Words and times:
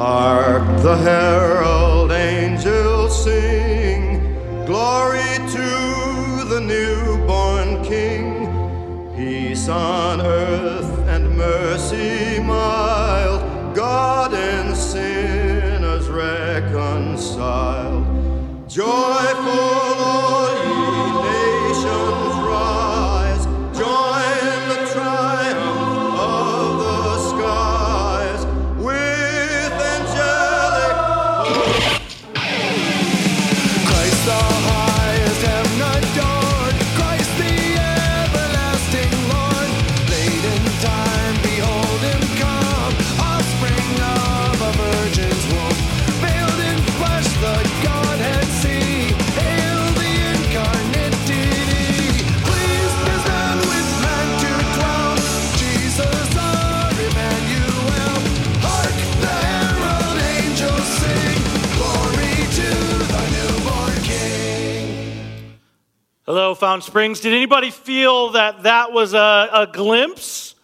Hark 0.00 0.64
the 0.80 0.96
herald 0.96 1.39
Hello, 66.32 66.54
Fountain 66.54 66.86
Springs. 66.86 67.18
Did 67.18 67.32
anybody 67.32 67.72
feel 67.72 68.30
that 68.30 68.62
that 68.62 68.92
was 68.92 69.14
a, 69.14 69.48
a 69.52 69.66
glimpse 69.66 70.54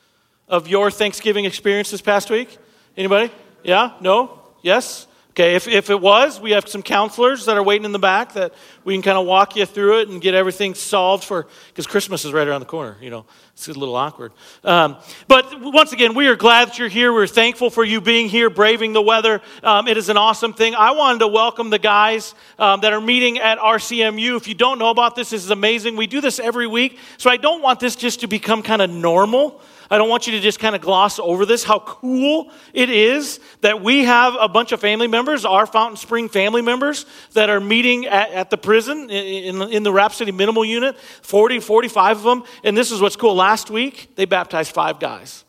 of 0.47 0.69
your 0.69 0.93
Thanksgiving 0.93 1.45
experience 1.45 1.91
this 1.91 2.01
past 2.01 2.31
week? 2.31 2.57
Anybody? 2.97 3.33
Yeah? 3.65 3.95
No? 4.01 4.39
Yes? 4.63 5.09
Okay, 5.37 5.55
if, 5.55 5.69
if 5.69 5.91
it 5.91 6.01
was, 6.01 6.41
we 6.41 6.53
have 6.53 6.67
some 6.67 6.83
counselors 6.83 7.45
that 7.45 7.59
are 7.59 7.63
waiting 7.63 7.85
in 7.85 7.93
the 7.93 7.99
back 7.99 8.33
that 8.33 8.55
we 8.85 8.95
can 8.95 9.03
kind 9.03 9.19
of 9.19 9.27
walk 9.27 9.55
you 9.55 9.67
through 9.67 10.01
it 10.01 10.09
and 10.09 10.19
get 10.19 10.33
everything 10.33 10.73
solved 10.73 11.25
for, 11.25 11.47
because 11.69 11.87
Christmas 11.87 12.25
is 12.25 12.33
right 12.33 12.49
around 12.49 12.61
the 12.61 12.67
corner, 12.67 12.97
you 13.03 13.11
know. 13.11 13.27
It's 13.53 13.69
a 13.69 13.73
little 13.75 13.97
awkward. 13.97 14.33
Um, 14.65 14.97
but 15.29 15.61
once 15.61 15.93
again, 15.93 16.15
we 16.15 16.27
are 16.29 16.37
glad 16.37 16.69
that 16.69 16.79
you're 16.79 16.89
here. 16.89 17.13
We're 17.13 17.27
thankful 17.27 17.69
for 17.69 17.85
you 17.85 18.01
being 18.01 18.31
here, 18.31 18.49
braving 18.49 18.95
the 18.95 19.03
weather. 19.03 19.43
Um, 19.63 19.89
it 19.89 19.99
is 19.99 20.09
an 20.09 20.17
awesome 20.17 20.55
thing. 20.55 20.75
I 20.75 20.93
wanted 20.93 21.19
to 21.19 21.29
welcome 21.29 21.69
the 21.69 21.79
guys 21.79 22.35
um, 22.59 22.81
that 22.81 22.95
are 22.95 23.01
meeting 23.03 23.39
at 23.39 23.59
RCMU. 23.59 24.39
If 24.39 24.49
you 24.49 24.55
don't 24.55 24.79
know 24.79 24.89
about 24.89 25.17
this, 25.17 25.29
this 25.31 25.45
is 25.45 25.51
amazing. 25.51 25.97
We 25.97 26.07
do 26.07 26.23
this 26.23 26.41
every 26.41 26.67
week, 26.67 26.99
so 27.19 27.29
I 27.29 27.37
don't 27.37 27.61
want 27.61 27.79
this 27.79 27.95
just 27.95 28.21
to 28.21 28.27
become 28.27 28.63
kind 28.63 28.81
of 28.81 28.89
normal. 28.89 29.61
I 29.91 29.99
don't 29.99 30.09
want 30.09 30.27
you 30.27 30.33
to 30.33 30.41
just 30.41 30.59
kind 30.59 30.75
of 30.75 30.81
gloss 30.81 31.19
over 31.19 31.47
this, 31.47 31.63
how 31.63 31.79
cool 31.79 32.51
it 32.73 32.91
is 32.91 33.41
that 33.61 33.83
we 33.83 34.05
have 34.05 34.35
a 34.39 34.49
bunch 34.49 34.73
of 34.73 34.81
family 34.81 35.07
members, 35.07 35.45
our 35.45 35.67
Fountain 35.67 35.97
Spring 35.97 36.29
family 36.29 36.63
members, 36.63 37.07
that 37.35 37.51
are 37.51 37.61
meeting 37.61 38.07
at, 38.07 38.31
at 38.31 38.51
the 38.51 38.57
prison 38.57 39.11
in, 39.11 39.63
in, 39.63 39.83
the 39.83 39.93
Rapid 39.93 40.17
City 40.17 40.33
Minimum 40.33 40.65
Unit, 40.65 40.99
40, 40.99 41.61
45 41.61 42.17
of 42.17 42.23
them. 42.23 42.43
And 42.65 42.77
this 42.77 42.91
is 42.91 43.01
what's 43.01 43.17
cool. 43.17 43.35
Last 43.35 43.71
week, 43.71 44.15
they 44.17 44.25
baptized 44.25 44.73
five 44.73 44.99
guys. 44.99 45.45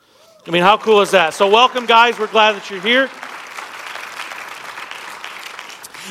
I 0.45 0.51
mean, 0.51 0.63
how 0.63 0.77
cool 0.77 1.01
is 1.01 1.11
that? 1.11 1.33
So, 1.33 1.49
welcome, 1.49 1.85
guys. 1.85 2.17
We're 2.17 2.27
glad 2.27 2.55
that 2.55 2.69
you're 2.69 2.81
here. 2.81 3.09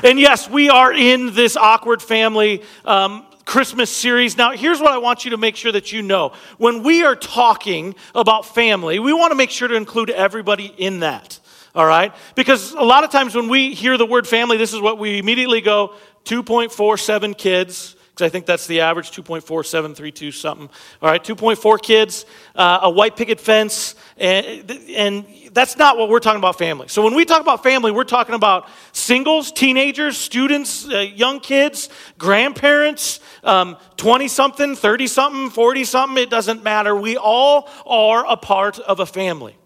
And 0.05 0.21
yes, 0.21 0.49
we 0.49 0.69
are 0.69 0.93
in 0.93 1.33
this 1.33 1.57
awkward 1.57 2.03
family 2.03 2.63
um, 2.85 3.25
Christmas 3.47 3.91
series. 3.91 4.37
Now, 4.37 4.51
here's 4.51 4.81
what 4.81 4.93
I 4.93 4.99
want 4.99 5.25
you 5.25 5.31
to 5.31 5.39
make 5.39 5.57
sure 5.57 5.73
that 5.73 5.93
you 5.93 6.03
know. 6.03 6.33
When 6.59 6.83
we 6.83 7.05
are 7.05 7.17
talking 7.17 7.95
about 8.15 8.45
family, 8.45 8.99
we 8.99 9.15
want 9.15 9.31
to 9.31 9.37
make 9.37 9.51
sure 9.51 9.69
to 9.69 9.75
include 9.77 10.11
everybody 10.11 10.67
in 10.67 11.01
that. 11.01 11.39
All 11.75 11.87
right? 11.87 12.13
Because 12.35 12.73
a 12.73 12.83
lot 12.83 13.05
of 13.05 13.11
times 13.11 13.35
when 13.35 13.49
we 13.49 13.73
hear 13.73 13.97
the 13.97 14.05
word 14.05 14.27
family, 14.29 14.57
this 14.57 14.75
is 14.75 14.81
what 14.81 14.99
we 14.99 15.19
immediately 15.19 15.61
go 15.61 15.95
2.47 16.25 17.39
kids. 17.39 17.96
Because 18.17 18.31
I 18.31 18.31
think 18.31 18.47
that's 18.47 18.67
the 18.67 18.81
average 18.81 19.11
2.4732 19.11 20.33
something. 20.33 20.71
All 21.03 21.11
right, 21.11 21.23
2.4 21.23 21.83
kids, 21.83 22.25
uh, 22.55 22.79
a 22.85 22.91
white 22.91 23.15
picket 23.15 23.39
fence, 23.39 23.95
and, 24.17 24.71
and 24.97 25.27
that's 25.53 25.77
not 25.77 25.99
what 25.99 26.09
we're 26.09 26.21
talking 26.21 26.39
about 26.39 26.57
family. 26.57 26.89
So 26.89 27.05
when 27.05 27.15
we 27.15 27.27
talk 27.27 27.43
about 27.43 27.63
family, 27.63 27.91
we're 27.91 28.05
talking 28.05 28.35
about 28.35 28.71
singles, 28.93 29.53
teenagers, 29.53 30.17
students, 30.17 30.89
uh, 30.89 31.01
young 31.01 31.41
kids, 31.41 31.91
grandparents, 32.17 33.21
20 33.43 34.29
something, 34.29 34.77
30 34.77 35.07
something, 35.09 35.51
40 35.51 35.85
something, 35.85 36.23
it 36.23 36.31
doesn't 36.31 36.65
matter. 36.65 36.97
We 36.97 37.19
all 37.19 37.69
are 37.85 38.25
a 38.27 38.39
part 38.39 38.79
of 38.79 38.99
a 38.99 39.05
family. 39.05 39.59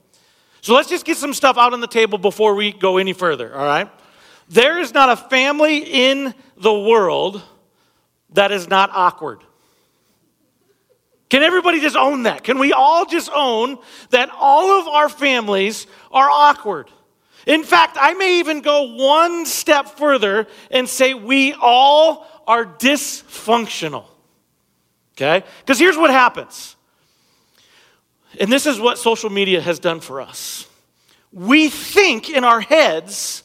So 0.60 0.74
let's 0.74 0.88
just 0.88 1.04
get 1.04 1.18
some 1.18 1.34
stuff 1.34 1.56
out 1.56 1.72
on 1.72 1.80
the 1.80 1.86
table 1.86 2.18
before 2.18 2.56
we 2.56 2.72
go 2.72 2.96
any 2.96 3.12
further, 3.12 3.54
all 3.54 3.64
right? 3.64 3.88
There 4.48 4.80
is 4.80 4.92
not 4.92 5.08
a 5.08 5.16
family 5.16 5.78
in 5.78 6.34
the 6.56 6.74
world 6.74 7.44
that 8.32 8.52
is 8.52 8.68
not 8.68 8.90
awkward. 8.92 9.40
Can 11.28 11.42
everybody 11.42 11.80
just 11.80 11.96
own 11.96 12.24
that? 12.24 12.42
Can 12.42 12.58
we 12.58 12.72
all 12.72 13.06
just 13.06 13.30
own 13.32 13.78
that 14.10 14.30
all 14.36 14.80
of 14.80 14.88
our 14.88 15.08
families 15.08 15.86
are 16.10 16.28
awkward? 16.28 16.88
In 17.46 17.62
fact, 17.62 17.96
I 17.98 18.14
may 18.14 18.40
even 18.40 18.60
go 18.60 18.94
one 18.96 19.46
step 19.46 19.96
further 19.96 20.48
and 20.70 20.88
say 20.88 21.14
we 21.14 21.54
all 21.54 22.26
are 22.46 22.66
dysfunctional. 22.66 24.04
Okay? 25.16 25.46
Because 25.60 25.78
here's 25.78 25.96
what 25.96 26.10
happens. 26.10 26.76
And 28.38 28.52
this 28.52 28.66
is 28.66 28.80
what 28.80 28.98
social 28.98 29.30
media 29.30 29.60
has 29.60 29.78
done 29.78 30.00
for 30.00 30.20
us. 30.20 30.66
We 31.32 31.68
think 31.68 32.28
in 32.28 32.42
our 32.44 32.60
heads 32.60 33.44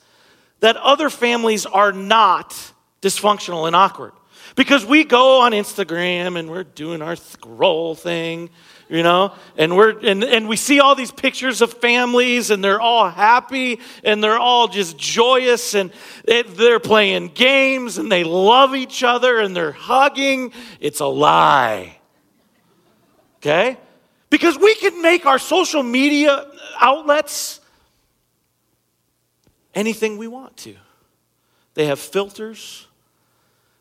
that 0.59 0.75
other 0.78 1.09
families 1.09 1.66
are 1.66 1.91
not 1.91 2.56
dysfunctional 3.02 3.67
and 3.67 3.75
awkward. 3.75 4.13
Because 4.56 4.86
we 4.86 5.04
go 5.04 5.42
on 5.42 5.52
Instagram 5.52 6.40
and 6.40 6.50
we're 6.50 6.64
doing 6.64 7.02
our 7.02 7.18
scroll 7.18 7.94
thing, 7.94 8.50
you 8.88 9.04
know, 9.04 9.34
and 9.58 9.76
we're 9.76 10.00
and, 10.00 10.24
and 10.24 10.48
we 10.48 10.56
see 10.56 10.80
all 10.80 10.96
these 10.96 11.12
pictures 11.12 11.62
of 11.62 11.74
families 11.74 12.52
and 12.52 12.64
they're 12.64 12.80
all 12.80 13.10
happy 13.10 13.82
and 14.04 14.24
they're 14.24 14.40
all 14.40 14.70
just 14.70 14.98
joyous 14.98 15.74
and 15.74 15.92
they're 16.26 16.80
playing 16.80 17.30
games 17.30 17.98
and 17.98 18.10
they 18.10 18.24
love 18.24 18.76
each 18.76 19.04
other 19.04 19.40
and 19.40 19.54
they're 19.54 19.74
hugging. 19.74 20.54
It's 20.80 21.02
a 21.02 21.06
lie. 21.06 21.98
Okay? 23.38 23.78
Because 24.30 24.58
we 24.58 24.74
can 24.76 25.02
make 25.02 25.26
our 25.26 25.38
social 25.38 25.84
media 25.84 26.46
outlets 26.80 27.60
anything 29.74 30.18
we 30.18 30.28
want 30.28 30.56
to. 30.58 30.76
They 31.74 31.88
have 31.88 32.00
filters. 32.00 32.88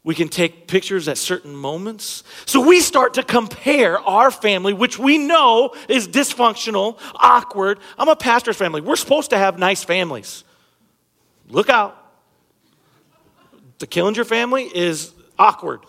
We 0.05 0.15
can 0.15 0.29
take 0.29 0.69
pictures 0.69 1.09
at 1.09 1.17
certain 1.17 1.57
moments. 1.57 2.25
So 2.45 2.61
we 2.61 2.81
start 2.81 3.15
to 3.15 3.23
compare 3.23 3.99
our 3.99 4.31
family, 4.31 4.75
which 4.75 4.99
we 4.99 5.17
know 5.17 5.75
is 5.89 6.07
dysfunctional, 6.07 6.99
awkward. 7.15 7.79
I'm 7.99 8.09
a 8.09 8.17
pastor's 8.17 8.59
family. 8.59 8.83
We're 8.83 8.97
supposed 8.97 9.31
to 9.31 9.39
have 9.39 9.59
nice 9.59 9.83
families. 9.83 10.45
Look 11.49 11.71
out. 11.71 11.99
The 13.79 13.87
Killinger 13.87 14.27
family 14.27 14.65
is 14.65 15.15
awkward. 15.39 15.81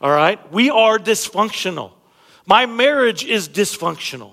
All 0.00 0.12
right? 0.12 0.52
We 0.52 0.70
are 0.70 0.98
dysfunctional. 0.98 1.90
My 2.46 2.66
marriage 2.66 3.24
is 3.24 3.48
dysfunctional. 3.48 4.32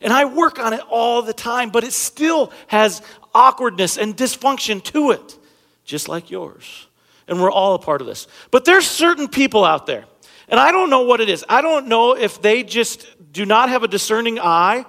And 0.00 0.12
I 0.12 0.24
work 0.24 0.58
on 0.58 0.72
it 0.72 0.80
all 0.88 1.22
the 1.22 1.32
time, 1.32 1.70
but 1.70 1.84
it 1.84 1.92
still 1.92 2.52
has 2.66 3.00
awkwardness 3.32 3.96
and 3.96 4.16
dysfunction 4.16 4.82
to 4.84 5.12
it, 5.12 5.38
just 5.84 6.08
like 6.08 6.32
yours 6.32 6.88
and 7.30 7.40
we're 7.40 7.50
all 7.50 7.74
a 7.74 7.78
part 7.78 8.02
of 8.02 8.06
this. 8.06 8.26
But 8.50 8.66
there's 8.66 8.86
certain 8.86 9.28
people 9.28 9.64
out 9.64 9.86
there, 9.86 10.04
and 10.48 10.60
I 10.60 10.72
don't 10.72 10.90
know 10.90 11.02
what 11.02 11.22
it 11.22 11.30
is. 11.30 11.44
I 11.48 11.62
don't 11.62 11.86
know 11.86 12.14
if 12.14 12.42
they 12.42 12.62
just 12.62 13.06
do 13.32 13.46
not 13.46 13.70
have 13.70 13.82
a 13.82 13.88
discerning 13.88 14.38
eye, 14.38 14.84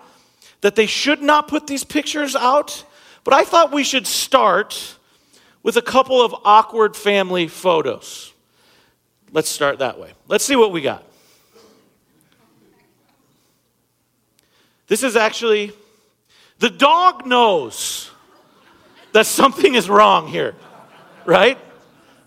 that 0.59 0.75
they 0.75 0.87
should 0.87 1.21
not 1.21 1.47
put 1.47 1.67
these 1.67 1.83
pictures 1.83 2.35
out. 2.35 2.83
But 3.23 3.35
I 3.35 3.43
thought 3.43 3.71
we 3.71 3.83
should 3.83 4.07
start 4.07 4.97
with 5.63 5.77
a 5.77 5.81
couple 5.81 6.21
of 6.21 6.35
awkward 6.43 6.95
family 6.95 7.47
photos. 7.47 8.33
Let's 9.31 9.49
start 9.49 9.79
that 9.79 9.99
way. 9.99 10.13
Let's 10.27 10.43
see 10.43 10.55
what 10.55 10.71
we 10.71 10.81
got. 10.81 11.03
This 14.87 15.03
is 15.03 15.15
actually, 15.15 15.71
the 16.59 16.69
dog 16.69 17.25
knows 17.25 18.11
that 19.13 19.25
something 19.25 19.75
is 19.75 19.89
wrong 19.89 20.27
here, 20.27 20.55
right? 21.25 21.57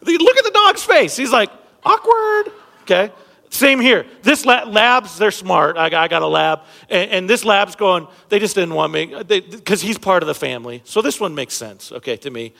Look 0.04 0.36
at 0.36 0.44
the 0.44 0.50
dog's 0.52 0.82
face. 0.82 1.16
He's 1.16 1.32
like, 1.32 1.50
awkward. 1.84 2.52
Okay. 2.82 3.12
Same 3.54 3.78
here. 3.78 4.04
This 4.22 4.44
la- 4.44 4.64
labs, 4.64 5.16
they're 5.16 5.30
smart. 5.30 5.76
I, 5.76 5.86
I 5.86 6.08
got 6.08 6.22
a 6.22 6.26
lab. 6.26 6.62
And, 6.90 7.10
and, 7.10 7.30
this 7.30 7.44
lab's 7.44 7.76
going, 7.76 8.08
they 8.28 8.40
just 8.40 8.56
didn't 8.56 8.74
want 8.74 8.92
me, 8.92 9.14
because 9.28 9.80
he's 9.80 9.96
part 9.96 10.24
of 10.24 10.26
the 10.26 10.34
family. 10.34 10.82
So 10.84 11.00
this 11.02 11.20
one 11.20 11.36
makes 11.36 11.54
sense, 11.54 11.92
okay, 11.92 12.16
to 12.16 12.30
me. 12.30 12.52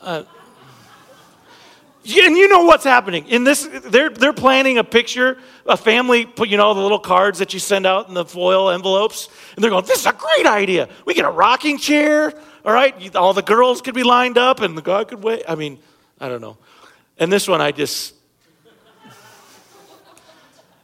Uh, 0.00 0.22
and 2.16 2.36
you 2.36 2.48
know 2.48 2.64
what's 2.64 2.84
happening 2.84 3.26
in 3.28 3.44
this 3.44 3.68
they're, 3.86 4.08
they're 4.08 4.32
planning 4.32 4.78
a 4.78 4.84
picture 4.84 5.36
a 5.66 5.76
family 5.76 6.24
put 6.24 6.48
you 6.48 6.56
know 6.56 6.72
the 6.72 6.80
little 6.80 6.98
cards 6.98 7.40
that 7.40 7.52
you 7.52 7.60
send 7.60 7.86
out 7.86 8.08
in 8.08 8.14
the 8.14 8.24
foil 8.24 8.70
envelopes 8.70 9.28
and 9.54 9.62
they're 9.62 9.70
going 9.70 9.84
this 9.84 10.00
is 10.00 10.06
a 10.06 10.12
great 10.12 10.46
idea 10.46 10.88
we 11.04 11.12
get 11.12 11.26
a 11.26 11.30
rocking 11.30 11.76
chair 11.76 12.32
all 12.64 12.72
right 12.72 13.14
all 13.14 13.34
the 13.34 13.42
girls 13.42 13.82
could 13.82 13.94
be 13.94 14.04
lined 14.04 14.38
up 14.38 14.60
and 14.60 14.78
the 14.78 14.80
guy 14.80 15.04
could 15.04 15.22
wait 15.22 15.42
i 15.48 15.54
mean 15.54 15.78
i 16.20 16.28
don't 16.28 16.40
know 16.40 16.56
and 17.18 17.32
this 17.32 17.48
one 17.48 17.60
i 17.60 17.70
just 17.70 18.14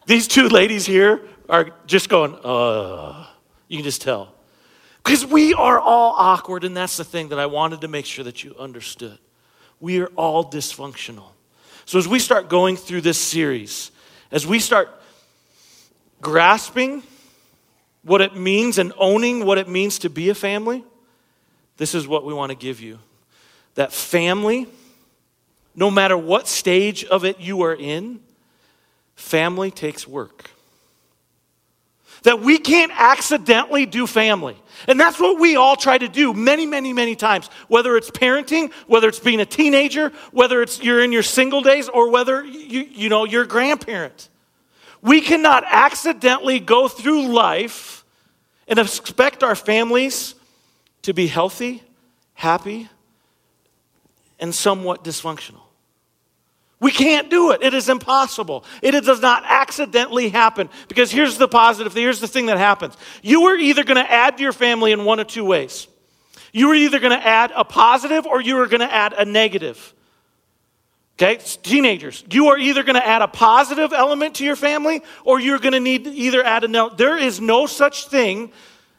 these 0.06 0.28
two 0.28 0.48
ladies 0.48 0.86
here 0.86 1.20
are 1.48 1.70
just 1.86 2.08
going 2.08 2.34
uh 2.44 3.26
you 3.69 3.78
can 3.78 3.84
just 3.84 4.02
tell 4.02 4.34
because 5.02 5.26
we 5.26 5.54
are 5.54 5.78
all 5.78 6.14
awkward 6.16 6.64
and 6.64 6.76
that's 6.76 6.96
the 6.96 7.04
thing 7.04 7.28
that 7.28 7.38
i 7.38 7.46
wanted 7.46 7.81
to 7.81 7.88
make 7.88 8.06
sure 8.06 8.25
that 8.25 8.44
you 8.44 8.54
understood 8.58 9.19
we 9.84 10.00
are 10.00 10.06
all 10.16 10.44
dysfunctional. 10.44 11.28
So, 11.84 11.98
as 11.98 12.08
we 12.08 12.19
start 12.19 12.48
going 12.48 12.76
through 12.76 13.02
this 13.02 13.19
series, 13.19 13.90
as 14.31 14.46
we 14.46 14.58
start 14.58 14.88
grasping 16.22 17.02
what 18.02 18.22
it 18.22 18.34
means 18.34 18.78
and 18.78 18.94
owning 18.96 19.44
what 19.44 19.58
it 19.58 19.69
means 19.69 19.98
to 20.00 20.08
be 20.08 20.31
a 20.31 20.34
family, 20.34 20.82
this 21.76 21.94
is 21.94 22.08
what 22.08 22.25
we 22.25 22.32
want 22.32 22.50
to 22.50 22.56
give 22.56 22.81
you. 22.81 22.98
That 23.75 23.92
family, 23.92 24.69
no 25.75 25.91
matter 25.91 26.17
what 26.17 26.49
stage 26.49 27.05
of 27.05 27.25
it 27.25 27.41
you 27.41 27.62
are 27.62 27.75
in, 27.75 28.21
family 29.17 29.71
takes 29.71 30.06
work 30.06 30.50
that 32.25 32.41
we 32.41 32.59
can't 32.59 32.93
accidentally 32.94 33.87
do 33.87 34.06
family. 34.06 34.56
And 34.88 34.99
that's 34.99 35.21
what 35.21 35.38
we 35.38 35.56
all 35.56 35.76
try 35.76 35.97
to 35.97 36.09
do 36.09 36.35
many, 36.35 36.67
many, 36.67 36.93
many 36.93 37.15
times. 37.15 37.49
Whether 37.69 37.97
it's 37.97 38.11
parenting, 38.11 38.73
whether 38.87 39.09
it's 39.09 39.21
being 39.21 39.41
a 39.41 39.47
teenager, 39.47 40.11
whether 40.32 40.61
it's 40.61 40.82
you're 40.82 41.05
in 41.05 41.12
your 41.12 41.23
single 41.23 41.61
days, 41.61 41.88
or 41.88 42.11
whether 42.11 42.44
you, 42.44 42.81
you 42.91 43.09
know 43.09 43.25
you're 43.25 43.44
a 43.44 43.47
grandparent. 43.47 44.29
We 45.00 45.20
cannot 45.20 45.65
accidentally 45.67 46.61
go 46.61 46.88
through 46.88 47.29
life 47.29 48.05
and 48.67 48.79
expect 48.79 49.43
our 49.43 49.55
families 49.55 50.35
to 51.03 51.12
be 51.12 51.27
healthy, 51.27 51.82
happy, 52.32 52.88
and 54.38 54.54
somewhat 54.54 55.04
dysfunctional. 55.04 55.60
We 56.81 56.90
can't 56.90 57.31
do 57.31 57.52
it. 57.52 57.62
It 57.62 57.72
is 57.72 57.88
impossible. 57.88 58.64
It 58.82 58.92
does 59.04 59.22
not 59.22 59.42
accidentally 59.46 60.28
happen. 60.28 60.69
Because 60.88 61.10
here's 61.10 61.38
the 61.38 61.48
positive, 61.48 61.94
here's 61.94 62.20
the 62.20 62.28
thing 62.28 62.46
that 62.46 62.58
happens. 62.58 62.94
You 63.22 63.44
are 63.44 63.56
either 63.56 63.84
going 63.84 64.04
to 64.04 64.10
add 64.10 64.36
to 64.36 64.42
your 64.42 64.52
family 64.52 64.92
in 64.92 65.04
one 65.04 65.19
of 65.19 65.26
two 65.26 65.44
ways. 65.44 65.88
You 66.52 66.70
are 66.70 66.75
either 66.75 66.98
going 66.98 67.19
to 67.19 67.26
add 67.26 67.52
a 67.54 67.64
positive 67.64 68.26
or 68.26 68.40
you 68.40 68.58
are 68.60 68.66
going 68.66 68.81
to 68.81 68.92
add 68.92 69.14
a 69.14 69.25
negative. 69.25 69.94
Okay, 71.16 71.40
teenagers, 71.62 72.25
you 72.31 72.48
are 72.48 72.58
either 72.58 72.82
going 72.82 72.96
to 72.96 73.06
add 73.06 73.22
a 73.22 73.28
positive 73.28 73.92
element 73.92 74.34
to 74.36 74.44
your 74.44 74.56
family 74.56 75.00
or 75.25 75.38
you're 75.38 75.60
going 75.60 75.72
to 75.72 75.81
need 75.81 76.04
to 76.04 76.10
either 76.10 76.44
add 76.44 76.64
a 76.64 76.69
no. 76.69 76.88
There 76.88 77.16
is 77.16 77.40
no 77.40 77.66
such 77.66 78.08
thing 78.08 78.52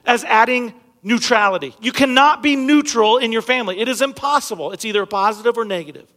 as 0.06 0.24
adding 0.24 0.74
neutrality. 1.06 1.74
You 1.80 1.92
cannot 1.94 2.42
be 2.42 2.56
neutral 2.56 3.18
in 3.20 3.32
your 3.32 3.44
family. 3.44 3.80
It 3.80 3.88
is 3.88 4.02
impossible. 4.02 4.72
It's 4.72 4.84
either 4.84 5.06
positive 5.06 5.58
or 5.58 5.64
negative. 5.64 6.12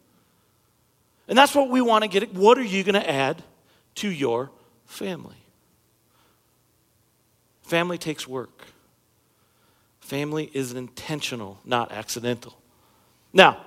And 1.28 1.36
that's 1.36 1.54
what 1.54 1.68
we 1.68 1.82
want 1.82 2.02
to 2.04 2.08
get. 2.08 2.32
What 2.34 2.56
are 2.56 2.64
you 2.64 2.82
going 2.82 2.94
to 2.94 3.08
add 3.08 3.42
to 3.96 4.08
your 4.08 4.50
family? 4.86 5.36
Family 7.62 7.98
takes 7.98 8.26
work. 8.26 8.64
Family 10.00 10.50
is 10.54 10.72
intentional, 10.72 11.60
not 11.66 11.92
accidental. 11.92 12.58
Now, 13.34 13.62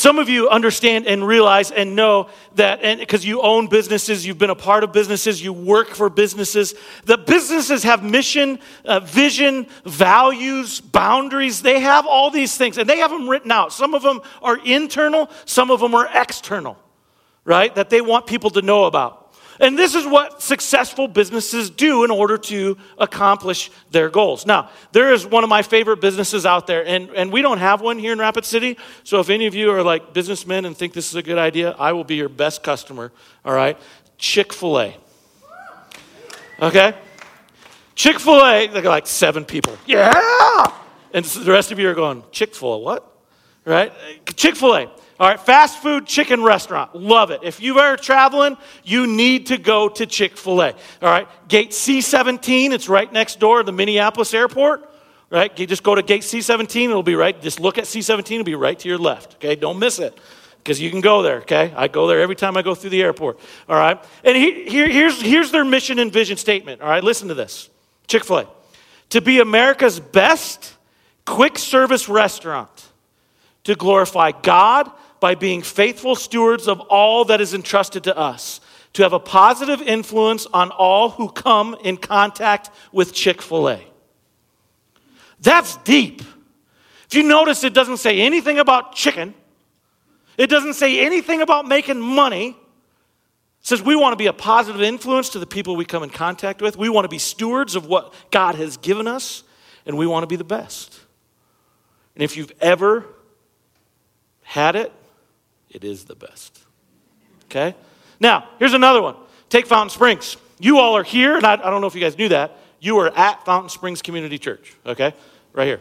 some 0.00 0.18
of 0.18 0.30
you 0.30 0.48
understand 0.48 1.06
and 1.06 1.26
realize 1.26 1.70
and 1.70 1.94
know 1.94 2.30
that, 2.54 2.80
because 2.98 3.22
you 3.22 3.42
own 3.42 3.66
businesses, 3.66 4.24
you've 4.24 4.38
been 4.38 4.48
a 4.48 4.54
part 4.54 4.82
of 4.82 4.92
businesses, 4.92 5.44
you 5.44 5.52
work 5.52 5.88
for 5.90 6.08
businesses, 6.08 6.74
that 7.04 7.26
businesses 7.26 7.82
have 7.82 8.02
mission, 8.02 8.58
uh, 8.86 9.00
vision, 9.00 9.66
values, 9.84 10.80
boundaries. 10.80 11.60
They 11.60 11.80
have 11.80 12.06
all 12.06 12.30
these 12.30 12.56
things, 12.56 12.78
and 12.78 12.88
they 12.88 12.98
have 13.00 13.10
them 13.10 13.28
written 13.28 13.52
out. 13.52 13.74
Some 13.74 13.92
of 13.92 14.00
them 14.02 14.22
are 14.40 14.56
internal, 14.64 15.28
some 15.44 15.70
of 15.70 15.80
them 15.80 15.94
are 15.94 16.08
external, 16.14 16.78
right? 17.44 17.74
That 17.74 17.90
they 17.90 18.00
want 18.00 18.26
people 18.26 18.48
to 18.50 18.62
know 18.62 18.84
about. 18.84 19.19
And 19.60 19.78
this 19.78 19.94
is 19.94 20.06
what 20.06 20.42
successful 20.42 21.06
businesses 21.06 21.68
do 21.68 22.02
in 22.02 22.10
order 22.10 22.38
to 22.38 22.78
accomplish 22.96 23.70
their 23.90 24.08
goals. 24.08 24.46
Now, 24.46 24.70
there 24.92 25.12
is 25.12 25.26
one 25.26 25.44
of 25.44 25.50
my 25.50 25.60
favorite 25.60 26.00
businesses 26.00 26.46
out 26.46 26.66
there, 26.66 26.84
and, 26.86 27.10
and 27.10 27.30
we 27.30 27.42
don't 27.42 27.58
have 27.58 27.82
one 27.82 27.98
here 27.98 28.12
in 28.12 28.18
Rapid 28.18 28.46
City. 28.46 28.78
So 29.04 29.20
if 29.20 29.28
any 29.28 29.46
of 29.46 29.54
you 29.54 29.70
are 29.70 29.82
like 29.82 30.14
businessmen 30.14 30.64
and 30.64 30.74
think 30.74 30.94
this 30.94 31.10
is 31.10 31.14
a 31.14 31.22
good 31.22 31.36
idea, 31.36 31.72
I 31.78 31.92
will 31.92 32.04
be 32.04 32.16
your 32.16 32.30
best 32.30 32.62
customer, 32.62 33.12
all 33.44 33.52
right? 33.52 33.78
Chick 34.16 34.54
fil 34.54 34.80
A. 34.80 34.96
Okay? 36.62 36.94
Chick 37.94 38.18
fil 38.18 38.42
A, 38.42 38.66
they 38.66 38.80
got 38.80 38.90
like 38.90 39.06
seven 39.06 39.44
people. 39.44 39.76
Yeah! 39.84 40.72
And 41.12 41.22
the 41.24 41.52
rest 41.52 41.70
of 41.70 41.78
you 41.78 41.88
are 41.90 41.94
going, 41.94 42.24
Chick 42.32 42.54
fil 42.54 42.72
A, 42.72 42.78
what? 42.78 43.06
Right? 43.66 43.92
Chick 44.36 44.56
fil 44.56 44.74
A. 44.74 44.90
All 45.20 45.28
right, 45.28 45.38
fast 45.38 45.82
food 45.82 46.06
chicken 46.06 46.42
restaurant. 46.42 46.96
Love 46.96 47.30
it. 47.30 47.40
If 47.42 47.60
you're 47.60 47.78
ever 47.78 47.98
traveling, 47.98 48.56
you 48.84 49.06
need 49.06 49.48
to 49.48 49.58
go 49.58 49.90
to 49.90 50.06
Chick 50.06 50.38
fil 50.38 50.62
A. 50.62 50.70
All 50.70 51.10
right, 51.10 51.28
gate 51.46 51.72
C17, 51.72 52.72
it's 52.72 52.88
right 52.88 53.12
next 53.12 53.38
door 53.38 53.58
to 53.58 53.64
the 53.64 53.72
Minneapolis 53.72 54.32
airport. 54.32 54.90
Right, 55.28 55.56
you 55.58 55.66
just 55.66 55.82
go 55.82 55.94
to 55.94 56.02
gate 56.02 56.22
C17, 56.22 56.84
it'll 56.84 57.02
be 57.02 57.16
right. 57.16 57.40
Just 57.40 57.60
look 57.60 57.76
at 57.76 57.84
C17, 57.84 58.32
it'll 58.32 58.44
be 58.44 58.54
right 58.54 58.78
to 58.78 58.88
your 58.88 58.96
left. 58.96 59.34
Okay, 59.34 59.56
don't 59.56 59.78
miss 59.78 59.98
it 59.98 60.18
because 60.56 60.80
you 60.80 60.90
can 60.90 61.02
go 61.02 61.20
there, 61.20 61.40
okay? 61.40 61.72
I 61.76 61.86
go 61.88 62.06
there 62.06 62.22
every 62.22 62.34
time 62.34 62.56
I 62.56 62.62
go 62.62 62.74
through 62.74 62.90
the 62.90 63.02
airport, 63.02 63.38
all 63.68 63.76
right? 63.76 64.02
And 64.24 64.36
he, 64.36 64.64
here, 64.70 64.88
here's, 64.88 65.20
here's 65.20 65.50
their 65.50 65.66
mission 65.66 65.98
and 65.98 66.10
vision 66.10 66.38
statement, 66.38 66.80
all 66.80 66.88
right? 66.88 67.04
Listen 67.04 67.28
to 67.28 67.34
this 67.34 67.68
Chick 68.06 68.24
fil 68.24 68.38
A. 68.38 68.48
To 69.10 69.20
be 69.20 69.40
America's 69.40 70.00
best 70.00 70.74
quick 71.26 71.58
service 71.58 72.08
restaurant, 72.08 72.88
to 73.64 73.74
glorify 73.74 74.32
God 74.32 74.90
by 75.20 75.34
being 75.34 75.62
faithful 75.62 76.16
stewards 76.16 76.66
of 76.66 76.80
all 76.80 77.26
that 77.26 77.40
is 77.40 77.54
entrusted 77.54 78.04
to 78.04 78.16
us, 78.16 78.60
to 78.94 79.02
have 79.02 79.12
a 79.12 79.20
positive 79.20 79.80
influence 79.82 80.46
on 80.46 80.70
all 80.70 81.10
who 81.10 81.30
come 81.30 81.76
in 81.84 81.96
contact 81.96 82.70
with 82.90 83.12
Chick 83.12 83.40
fil 83.40 83.68
A. 83.68 83.84
That's 85.40 85.76
deep. 85.78 86.22
If 87.06 87.14
you 87.14 87.22
notice, 87.22 87.64
it 87.64 87.74
doesn't 87.74 87.98
say 87.98 88.20
anything 88.20 88.58
about 88.58 88.94
chicken, 88.94 89.34
it 90.36 90.48
doesn't 90.48 90.74
say 90.74 91.04
anything 91.04 91.42
about 91.42 91.66
making 91.66 92.00
money. 92.00 92.50
It 92.50 93.66
says 93.66 93.82
we 93.82 93.94
want 93.94 94.12
to 94.12 94.16
be 94.16 94.26
a 94.26 94.32
positive 94.32 94.80
influence 94.80 95.30
to 95.30 95.38
the 95.38 95.46
people 95.46 95.76
we 95.76 95.84
come 95.84 96.02
in 96.02 96.08
contact 96.08 96.62
with. 96.62 96.78
We 96.78 96.88
want 96.88 97.04
to 97.04 97.10
be 97.10 97.18
stewards 97.18 97.74
of 97.74 97.86
what 97.86 98.14
God 98.30 98.54
has 98.54 98.78
given 98.78 99.06
us, 99.06 99.42
and 99.84 99.98
we 99.98 100.06
want 100.06 100.22
to 100.22 100.26
be 100.26 100.36
the 100.36 100.44
best. 100.44 100.98
And 102.14 102.22
if 102.22 102.36
you've 102.36 102.52
ever 102.60 103.04
had 104.42 104.76
it, 104.76 104.92
it 105.70 105.84
is 105.84 106.04
the 106.04 106.14
best. 106.14 106.60
Okay? 107.44 107.74
Now, 108.18 108.48
here's 108.58 108.74
another 108.74 109.00
one. 109.00 109.16
Take 109.48 109.66
Fountain 109.66 109.90
Springs. 109.90 110.36
You 110.58 110.78
all 110.78 110.96
are 110.96 111.02
here, 111.02 111.36
and 111.36 111.46
I, 111.46 111.54
I 111.54 111.70
don't 111.70 111.80
know 111.80 111.86
if 111.86 111.94
you 111.94 112.00
guys 112.00 112.18
knew 112.18 112.28
that. 112.28 112.56
You 112.80 112.98
are 112.98 113.16
at 113.16 113.44
Fountain 113.44 113.68
Springs 113.68 114.02
Community 114.02 114.38
Church, 114.38 114.74
okay? 114.84 115.14
Right 115.52 115.66
here. 115.66 115.80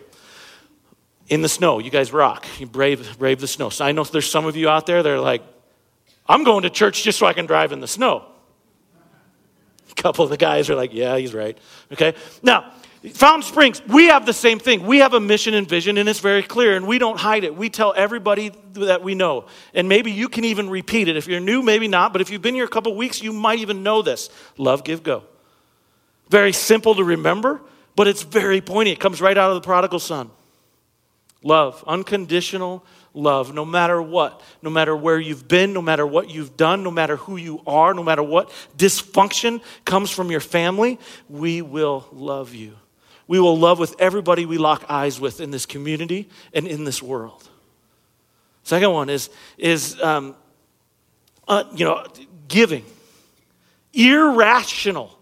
In 1.28 1.42
the 1.42 1.50
snow. 1.50 1.80
You 1.80 1.92
guys 1.92 2.12
rock. 2.12 2.46
You 2.60 2.66
brave, 2.66 3.18
brave 3.20 3.40
the 3.40 3.48
snow. 3.48 3.70
So 3.70 3.86
I 3.86 3.92
know 3.92 4.04
there's 4.04 4.30
some 4.30 4.46
of 4.46 4.56
you 4.56 4.70
out 4.70 4.86
there 4.86 5.04
that 5.04 5.10
are 5.10 5.20
like, 5.20 5.44
I'm 6.28 6.44
going 6.44 6.64
to 6.64 6.70
church 6.70 7.04
just 7.04 7.20
so 7.20 7.26
I 7.26 7.34
can 7.34 7.46
drive 7.46 7.72
in 7.72 7.80
the 7.80 7.88
snow. 7.88 8.26
A 9.92 9.96
couple 9.96 10.24
of 10.24 10.30
the 10.30 10.38
guys 10.38 10.70
are 10.70 10.76
like, 10.76 10.94
yeah, 10.94 11.18
he's 11.18 11.34
right. 11.34 11.58
Okay? 11.92 12.14
Now, 12.44 12.72
Fountain 13.14 13.44
Springs, 13.44 13.82
we 13.88 14.08
have 14.08 14.26
the 14.26 14.34
same 14.34 14.60
thing. 14.60 14.86
We 14.86 14.98
have 14.98 15.14
a 15.14 15.22
mission 15.22 15.54
and 15.54 15.68
vision, 15.68 15.98
and 15.98 16.10
it's 16.10 16.20
very 16.20 16.44
clear, 16.44 16.76
and 16.76 16.86
we 16.86 16.98
don't 16.98 17.18
hide 17.18 17.46
it. 17.46 17.56
We 17.56 17.70
tell 17.70 17.94
everybody 17.96 18.52
that 18.74 19.02
we 19.02 19.16
know. 19.16 19.46
And 19.74 19.88
maybe 19.88 20.12
you 20.12 20.28
can 20.28 20.44
even 20.44 20.70
repeat 20.70 21.08
it. 21.08 21.16
If 21.16 21.26
you're 21.26 21.40
new, 21.40 21.62
maybe 21.62 21.88
not, 21.88 22.12
but 22.12 22.22
if 22.22 22.30
you've 22.30 22.42
been 22.42 22.56
here 22.56 22.66
a 22.66 22.70
couple 22.70 22.94
weeks, 22.96 23.24
you 23.24 23.32
might 23.32 23.60
even 23.60 23.84
know 23.84 24.02
this 24.02 24.30
love, 24.58 24.84
give, 24.84 25.02
go. 25.02 25.24
Very 26.30 26.52
simple 26.52 26.94
to 26.96 27.04
remember, 27.04 27.62
but 27.96 28.08
it's 28.08 28.24
very 28.24 28.60
poignant. 28.60 28.98
It 28.98 29.02
comes 29.02 29.22
right 29.22 29.38
out 29.38 29.50
of 29.50 29.56
the 29.56 29.66
prodigal 29.66 30.00
son. 30.00 30.30
Love, 31.42 31.82
unconditional 31.88 32.84
love, 33.14 33.54
no 33.54 33.64
matter 33.64 34.02
what, 34.02 34.42
no 34.62 34.70
matter 34.70 34.94
where 34.94 35.18
you've 35.18 35.48
been, 35.48 35.72
no 35.72 35.82
matter 35.82 36.06
what 36.06 36.30
you've 36.30 36.58
done, 36.58 36.84
no 36.84 36.92
matter 36.92 37.16
who 37.16 37.38
you 37.38 37.62
are, 37.66 37.94
no 37.94 38.04
matter 38.04 38.22
what 38.22 38.52
dysfunction 38.78 39.62
comes 39.86 40.12
from 40.12 40.30
your 40.30 40.42
family, 40.42 41.00
we 41.30 41.62
will 41.62 42.06
love 42.12 42.54
you 42.54 42.76
we 43.30 43.40
will 43.40 43.56
love 43.56 43.78
with 43.78 43.96
everybody 44.00 44.48
we 44.48 44.58
lock 44.58 44.86
eyes 44.90 45.20
with 45.20 45.40
in 45.40 45.52
this 45.52 45.68
community 45.68 46.28
and 46.52 46.68
in 46.68 46.84
this 46.84 47.02
world. 47.02 47.48
Second 48.64 48.92
one 48.92 49.08
is, 49.08 49.30
is 49.56 50.02
um, 50.02 50.36
uh, 51.48 51.64
you 51.76 51.86
know, 51.86 52.04
giving, 52.48 52.84
irrational. 53.94 55.16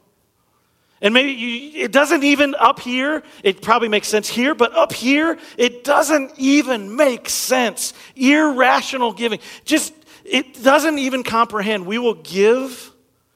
And 1.01 1.13
maybe 1.13 1.33
you, 1.33 1.83
it 1.83 1.91
doesn't 1.91 2.23
even 2.23 2.55
up 2.55 2.79
here, 2.79 3.23
it 3.43 3.61
probably 3.61 3.89
makes 3.89 4.07
sense 4.07 4.29
here, 4.29 4.55
but 4.55 4.73
up 4.73 4.93
here, 4.93 5.37
it 5.57 5.83
doesn't 5.83 6.31
even 6.37 6.95
make 6.95 7.27
sense. 7.27 7.93
Irrational 8.15 9.11
giving. 9.11 9.39
Just, 9.65 9.93
it 10.23 10.63
doesn't 10.63 10.97
even 10.97 11.23
comprehend. 11.23 11.85
We 11.85 11.97
will 11.97 12.15
give 12.15 12.89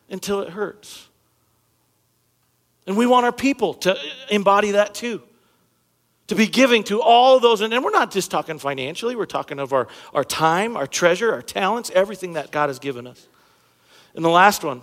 until 0.09 0.39
it 0.39 0.51
hurts. 0.51 1.09
And 2.91 2.97
we 2.97 3.05
want 3.05 3.25
our 3.25 3.31
people 3.31 3.75
to 3.75 3.97
embody 4.29 4.71
that 4.71 4.93
too. 4.93 5.21
To 6.27 6.35
be 6.35 6.45
giving 6.45 6.83
to 6.83 7.01
all 7.01 7.39
those, 7.39 7.61
and 7.61 7.71
we're 7.71 7.89
not 7.89 8.11
just 8.11 8.29
talking 8.29 8.59
financially, 8.59 9.15
we're 9.15 9.25
talking 9.25 9.59
of 9.59 9.71
our, 9.71 9.87
our 10.13 10.25
time, 10.25 10.75
our 10.75 10.87
treasure, 10.87 11.31
our 11.31 11.41
talents, 11.41 11.89
everything 11.95 12.33
that 12.33 12.51
God 12.51 12.67
has 12.67 12.79
given 12.79 13.07
us. 13.07 13.25
And 14.13 14.25
the 14.25 14.29
last 14.29 14.65
one 14.65 14.81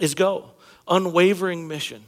is 0.00 0.14
go 0.14 0.52
unwavering 0.88 1.68
mission. 1.68 2.02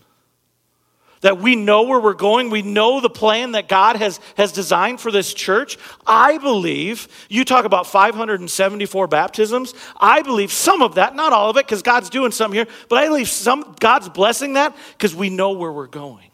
That 1.22 1.38
we 1.40 1.56
know 1.56 1.82
where 1.82 1.98
we're 1.98 2.14
going, 2.14 2.50
we 2.50 2.62
know 2.62 3.00
the 3.00 3.10
plan 3.10 3.52
that 3.52 3.68
God 3.68 3.96
has, 3.96 4.20
has 4.36 4.52
designed 4.52 5.00
for 5.00 5.10
this 5.10 5.32
church. 5.32 5.78
I 6.06 6.38
believe, 6.38 7.08
you 7.28 7.44
talk 7.44 7.64
about 7.64 7.86
574 7.86 9.08
baptisms. 9.08 9.74
I 9.96 10.22
believe 10.22 10.52
some 10.52 10.82
of 10.82 10.96
that, 10.96 11.16
not 11.16 11.32
all 11.32 11.50
of 11.50 11.56
it, 11.56 11.66
because 11.66 11.82
God's 11.82 12.10
doing 12.10 12.32
something 12.32 12.56
here, 12.56 12.66
but 12.88 12.98
I 12.98 13.06
believe 13.06 13.28
some 13.28 13.74
God's 13.80 14.08
blessing 14.08 14.54
that 14.54 14.76
because 14.92 15.14
we 15.14 15.30
know 15.30 15.52
where 15.52 15.72
we're 15.72 15.86
going. 15.86 16.30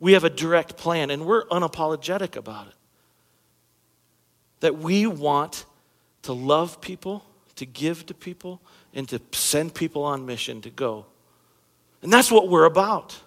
We 0.00 0.12
have 0.12 0.24
a 0.24 0.30
direct 0.30 0.76
plan 0.76 1.10
and 1.10 1.26
we're 1.26 1.44
unapologetic 1.46 2.36
about 2.36 2.68
it. 2.68 2.74
That 4.60 4.78
we 4.78 5.06
want 5.06 5.66
to 6.22 6.32
love 6.32 6.80
people, 6.80 7.24
to 7.56 7.66
give 7.66 8.06
to 8.06 8.14
people, 8.14 8.60
and 8.94 9.08
to 9.10 9.20
send 9.32 9.74
people 9.74 10.02
on 10.02 10.26
mission 10.26 10.62
to 10.62 10.70
go 10.70 11.06
and 12.06 12.12
that's 12.12 12.30
what 12.30 12.48
we're 12.48 12.66
about. 12.66 13.18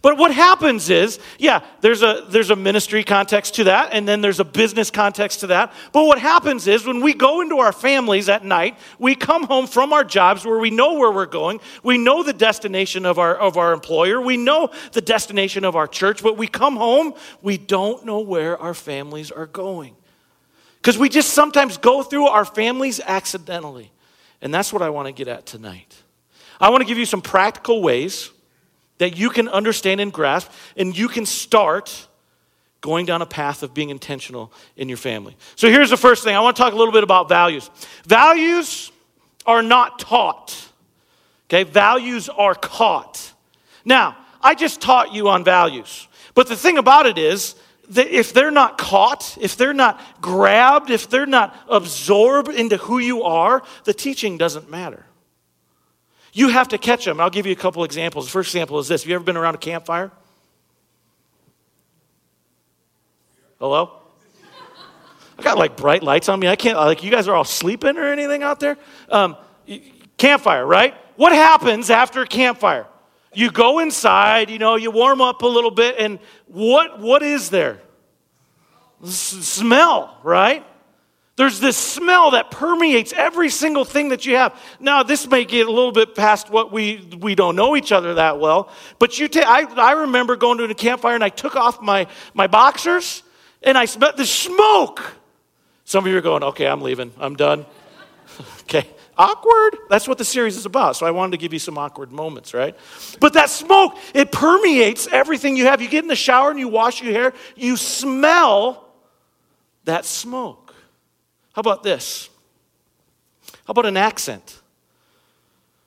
But 0.00 0.16
what 0.16 0.32
happens 0.32 0.88
is, 0.88 1.18
yeah, 1.38 1.64
there's 1.80 2.02
a, 2.02 2.24
there's 2.28 2.50
a 2.50 2.56
ministry 2.56 3.04
context 3.04 3.56
to 3.56 3.64
that, 3.64 3.90
and 3.92 4.08
then 4.08 4.20
there's 4.20 4.40
a 4.40 4.44
business 4.44 4.90
context 4.90 5.40
to 5.40 5.48
that. 5.48 5.72
But 5.92 6.06
what 6.06 6.18
happens 6.18 6.66
is, 6.66 6.86
when 6.86 7.02
we 7.02 7.12
go 7.12 7.42
into 7.42 7.58
our 7.58 7.72
families 7.72 8.28
at 8.28 8.44
night, 8.44 8.78
we 8.98 9.14
come 9.14 9.44
home 9.44 9.66
from 9.66 9.92
our 9.92 10.04
jobs 10.04 10.46
where 10.46 10.58
we 10.58 10.70
know 10.70 10.94
where 10.94 11.10
we're 11.10 11.26
going, 11.26 11.60
we 11.82 11.98
know 11.98 12.22
the 12.22 12.32
destination 12.32 13.04
of 13.04 13.18
our, 13.18 13.36
of 13.36 13.56
our 13.56 13.72
employer, 13.72 14.20
we 14.20 14.36
know 14.36 14.70
the 14.92 15.02
destination 15.02 15.64
of 15.64 15.76
our 15.76 15.86
church, 15.86 16.22
but 16.22 16.38
we 16.38 16.46
come 16.46 16.76
home, 16.76 17.12
we 17.42 17.58
don't 17.58 18.06
know 18.06 18.20
where 18.20 18.56
our 18.58 18.74
families 18.74 19.30
are 19.30 19.46
going. 19.46 19.94
Because 20.80 20.98
we 20.98 21.08
just 21.08 21.30
sometimes 21.30 21.76
go 21.76 22.02
through 22.02 22.26
our 22.26 22.44
families 22.44 22.98
accidentally. 22.98 23.92
And 24.40 24.52
that's 24.52 24.72
what 24.72 24.82
I 24.82 24.90
want 24.90 25.06
to 25.06 25.12
get 25.12 25.28
at 25.28 25.46
tonight. 25.46 25.96
I 26.60 26.70
want 26.70 26.80
to 26.80 26.86
give 26.86 26.98
you 26.98 27.06
some 27.06 27.22
practical 27.22 27.82
ways 27.82 28.30
that 28.98 29.16
you 29.16 29.30
can 29.30 29.48
understand 29.48 30.00
and 30.00 30.12
grasp, 30.12 30.50
and 30.76 30.96
you 30.96 31.08
can 31.08 31.26
start 31.26 32.08
going 32.80 33.06
down 33.06 33.22
a 33.22 33.26
path 33.26 33.62
of 33.62 33.72
being 33.72 33.90
intentional 33.90 34.52
in 34.76 34.88
your 34.88 34.98
family. 34.98 35.36
So 35.56 35.68
here's 35.68 35.90
the 35.90 35.96
first 35.96 36.24
thing 36.24 36.34
I 36.34 36.40
want 36.40 36.56
to 36.56 36.62
talk 36.62 36.72
a 36.72 36.76
little 36.76 36.92
bit 36.92 37.04
about 37.04 37.28
values. 37.28 37.70
Values 38.06 38.90
are 39.46 39.62
not 39.62 39.98
taught, 39.98 40.68
okay? 41.48 41.62
Values 41.62 42.28
are 42.28 42.54
caught. 42.54 43.32
Now, 43.84 44.16
I 44.40 44.54
just 44.54 44.80
taught 44.80 45.12
you 45.12 45.28
on 45.28 45.44
values, 45.44 46.08
but 46.34 46.48
the 46.48 46.56
thing 46.56 46.78
about 46.78 47.06
it 47.06 47.18
is, 47.18 47.54
that 47.88 48.06
if 48.06 48.32
they're 48.32 48.52
not 48.52 48.78
caught, 48.78 49.36
if 49.40 49.56
they're 49.56 49.74
not 49.74 50.00
grabbed, 50.22 50.88
if 50.90 51.10
they're 51.10 51.26
not 51.26 51.54
absorbed 51.68 52.48
into 52.48 52.76
who 52.76 52.98
you 52.98 53.24
are, 53.24 53.62
the 53.84 53.92
teaching 53.92 54.38
doesn't 54.38 54.70
matter. 54.70 55.04
You 56.32 56.48
have 56.48 56.68
to 56.68 56.78
catch 56.78 57.04
them. 57.04 57.20
I'll 57.20 57.30
give 57.30 57.46
you 57.46 57.52
a 57.52 57.56
couple 57.56 57.84
examples. 57.84 58.26
The 58.26 58.32
first 58.32 58.50
example 58.50 58.78
is 58.78 58.88
this 58.88 59.02
Have 59.02 59.08
you 59.08 59.14
ever 59.14 59.24
been 59.24 59.36
around 59.36 59.54
a 59.54 59.58
campfire? 59.58 60.10
Hello? 63.58 64.00
I 65.38 65.42
got 65.42 65.58
like 65.58 65.76
bright 65.76 66.02
lights 66.02 66.28
on 66.28 66.40
me. 66.40 66.48
I 66.48 66.56
can't, 66.56 66.76
like, 66.76 67.04
you 67.04 67.10
guys 67.10 67.28
are 67.28 67.34
all 67.34 67.44
sleeping 67.44 67.96
or 67.96 68.06
anything 68.06 68.42
out 68.42 68.60
there? 68.60 68.76
Um, 69.08 69.36
campfire, 70.16 70.66
right? 70.66 70.94
What 71.16 71.32
happens 71.32 71.90
after 71.90 72.22
a 72.22 72.26
campfire? 72.26 72.86
You 73.34 73.50
go 73.50 73.78
inside, 73.78 74.50
you 74.50 74.58
know, 74.58 74.76
you 74.76 74.90
warm 74.90 75.20
up 75.20 75.42
a 75.42 75.46
little 75.46 75.70
bit, 75.70 75.96
and 75.98 76.18
what, 76.46 77.00
what 77.00 77.22
is 77.22 77.50
there? 77.50 77.80
S- 79.02 79.10
smell, 79.10 80.18
right? 80.22 80.66
There's 81.36 81.60
this 81.60 81.78
smell 81.78 82.32
that 82.32 82.50
permeates 82.50 83.12
every 83.14 83.48
single 83.48 83.86
thing 83.86 84.10
that 84.10 84.26
you 84.26 84.36
have. 84.36 84.54
Now, 84.78 85.02
this 85.02 85.26
may 85.26 85.46
get 85.46 85.66
a 85.66 85.70
little 85.70 85.92
bit 85.92 86.14
past 86.14 86.50
what 86.50 86.70
we, 86.70 87.08
we 87.20 87.34
don't 87.34 87.56
know 87.56 87.74
each 87.74 87.90
other 87.90 88.14
that 88.14 88.38
well, 88.38 88.70
but 88.98 89.18
you 89.18 89.28
ta- 89.28 89.44
I, 89.46 89.62
I 89.80 89.92
remember 89.92 90.36
going 90.36 90.58
to 90.58 90.64
a 90.64 90.74
campfire 90.74 91.14
and 91.14 91.24
I 91.24 91.30
took 91.30 91.56
off 91.56 91.80
my, 91.80 92.06
my 92.34 92.48
boxers 92.48 93.22
and 93.62 93.78
I 93.78 93.86
smelled 93.86 94.18
the 94.18 94.26
smoke. 94.26 95.02
Some 95.84 96.04
of 96.04 96.10
you 96.10 96.18
are 96.18 96.22
going, 96.22 96.42
okay, 96.42 96.66
I'm 96.66 96.82
leaving. 96.82 97.12
I'm 97.18 97.34
done. 97.34 97.64
okay. 98.62 98.86
Awkward. 99.16 99.76
That's 99.88 100.06
what 100.06 100.18
the 100.18 100.24
series 100.24 100.56
is 100.56 100.66
about. 100.66 100.96
So 100.96 101.06
I 101.06 101.12
wanted 101.12 101.32
to 101.32 101.38
give 101.38 101.54
you 101.54 101.58
some 101.58 101.78
awkward 101.78 102.12
moments, 102.12 102.52
right? 102.52 102.76
But 103.20 103.34
that 103.34 103.48
smoke, 103.48 103.96
it 104.14 104.32
permeates 104.32 105.06
everything 105.06 105.56
you 105.56 105.64
have. 105.64 105.80
You 105.80 105.88
get 105.88 106.04
in 106.04 106.08
the 106.08 106.16
shower 106.16 106.50
and 106.50 106.58
you 106.58 106.68
wash 106.68 107.02
your 107.02 107.12
hair, 107.12 107.32
you 107.56 107.76
smell 107.76 108.88
that 109.84 110.04
smoke. 110.04 110.61
How 111.52 111.60
about 111.60 111.82
this? 111.82 112.30
How 113.66 113.72
about 113.72 113.86
an 113.86 113.96
accent? 113.96 114.60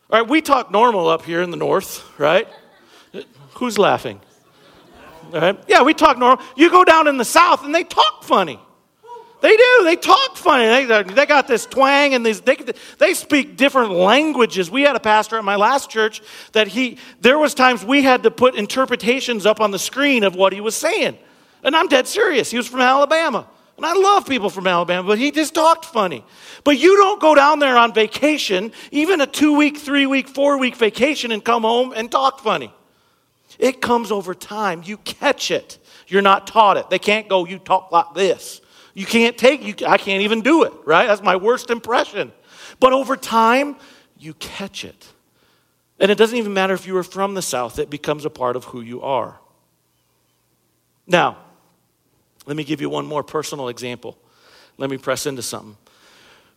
All 0.09 0.19
right, 0.19 0.29
we 0.29 0.41
talk 0.41 0.71
normal 0.71 1.07
up 1.07 1.25
here 1.25 1.41
in 1.41 1.49
the 1.49 1.57
north, 1.57 2.03
right? 2.19 2.47
Who's 3.55 3.77
laughing? 3.77 4.21
All 5.33 5.41
right? 5.41 5.59
Yeah, 5.67 5.81
we 5.81 5.93
talk 5.93 6.17
normal. 6.17 6.45
You 6.55 6.69
go 6.69 6.83
down 6.83 7.07
in 7.07 7.17
the 7.17 7.25
south 7.25 7.65
and 7.65 7.73
they 7.73 7.83
talk 7.83 8.23
funny. 8.23 8.59
They 9.41 9.57
do. 9.57 9.81
They 9.83 9.95
talk 9.95 10.37
funny. 10.37 10.85
They, 10.85 11.03
they 11.03 11.25
got 11.25 11.47
this 11.47 11.65
twang 11.65 12.13
and 12.13 12.25
these, 12.25 12.41
they, 12.41 12.57
they 12.99 13.13
speak 13.13 13.57
different 13.57 13.91
languages. 13.91 14.71
We 14.71 14.83
had 14.83 14.95
a 14.95 14.99
pastor 14.99 15.37
at 15.37 15.43
my 15.43 15.55
last 15.55 15.89
church 15.89 16.21
that 16.53 16.67
he, 16.67 16.97
there 17.21 17.37
was 17.37 17.53
times 17.53 17.83
we 17.83 18.03
had 18.03 18.23
to 18.23 18.31
put 18.31 18.55
interpretations 18.55 19.45
up 19.45 19.59
on 19.59 19.71
the 19.71 19.79
screen 19.79 20.23
of 20.23 20.35
what 20.35 20.53
he 20.53 20.61
was 20.61 20.75
saying. 20.75 21.17
And 21.63 21.75
I'm 21.75 21.87
dead 21.87 22.07
serious. 22.07 22.51
He 22.51 22.57
was 22.57 22.67
from 22.67 22.81
Alabama. 22.81 23.47
And 23.77 23.85
I 23.85 23.93
love 23.93 24.25
people 24.25 24.49
from 24.49 24.67
Alabama, 24.67 25.05
but 25.05 25.17
he 25.17 25.31
just 25.31 25.53
talked 25.53 25.85
funny. 25.85 26.23
But 26.63 26.79
you 26.79 26.95
don't 26.95 27.19
go 27.19 27.35
down 27.35 27.59
there 27.59 27.77
on 27.77 27.93
vacation, 27.93 28.71
even 28.91 29.19
a 29.19 29.27
two 29.27 29.57
week, 29.57 29.77
three 29.77 30.05
week, 30.05 30.29
four 30.29 30.57
week 30.57 30.75
vacation, 30.75 31.31
and 31.31 31.43
come 31.43 31.63
home 31.63 31.93
and 31.93 32.09
talk 32.09 32.39
funny. 32.39 32.73
It 33.59 33.81
comes 33.81 34.11
over 34.11 34.33
time. 34.33 34.81
You 34.85 34.97
catch 34.97 35.51
it. 35.51 35.77
You're 36.07 36.21
not 36.21 36.47
taught 36.47 36.77
it. 36.77 36.89
They 36.89 36.99
can't 36.99 37.27
go, 37.27 37.45
you 37.45 37.59
talk 37.59 37.91
like 37.91 38.13
this. 38.13 38.61
You 38.93 39.05
can't 39.05 39.37
take, 39.37 39.61
you, 39.61 39.87
I 39.87 39.97
can't 39.97 40.23
even 40.23 40.41
do 40.41 40.63
it, 40.63 40.73
right? 40.85 41.07
That's 41.07 41.21
my 41.21 41.35
worst 41.35 41.69
impression. 41.69 42.31
But 42.79 42.93
over 42.93 43.17
time, 43.17 43.75
you 44.17 44.33
catch 44.35 44.85
it. 44.85 45.07
And 45.99 46.11
it 46.11 46.17
doesn't 46.17 46.37
even 46.37 46.53
matter 46.53 46.73
if 46.73 46.87
you 46.87 46.95
are 46.97 47.03
from 47.03 47.33
the 47.33 47.41
South, 47.41 47.79
it 47.79 47.89
becomes 47.89 48.25
a 48.25 48.29
part 48.29 48.55
of 48.55 48.65
who 48.65 48.81
you 48.81 49.01
are. 49.01 49.39
Now, 51.07 51.37
let 52.45 52.55
me 52.55 52.63
give 52.63 52.81
you 52.81 52.89
one 52.89 53.05
more 53.05 53.23
personal 53.23 53.69
example. 53.69 54.17
Let 54.77 54.89
me 54.89 54.97
press 54.97 55.25
into 55.25 55.41
something. 55.41 55.77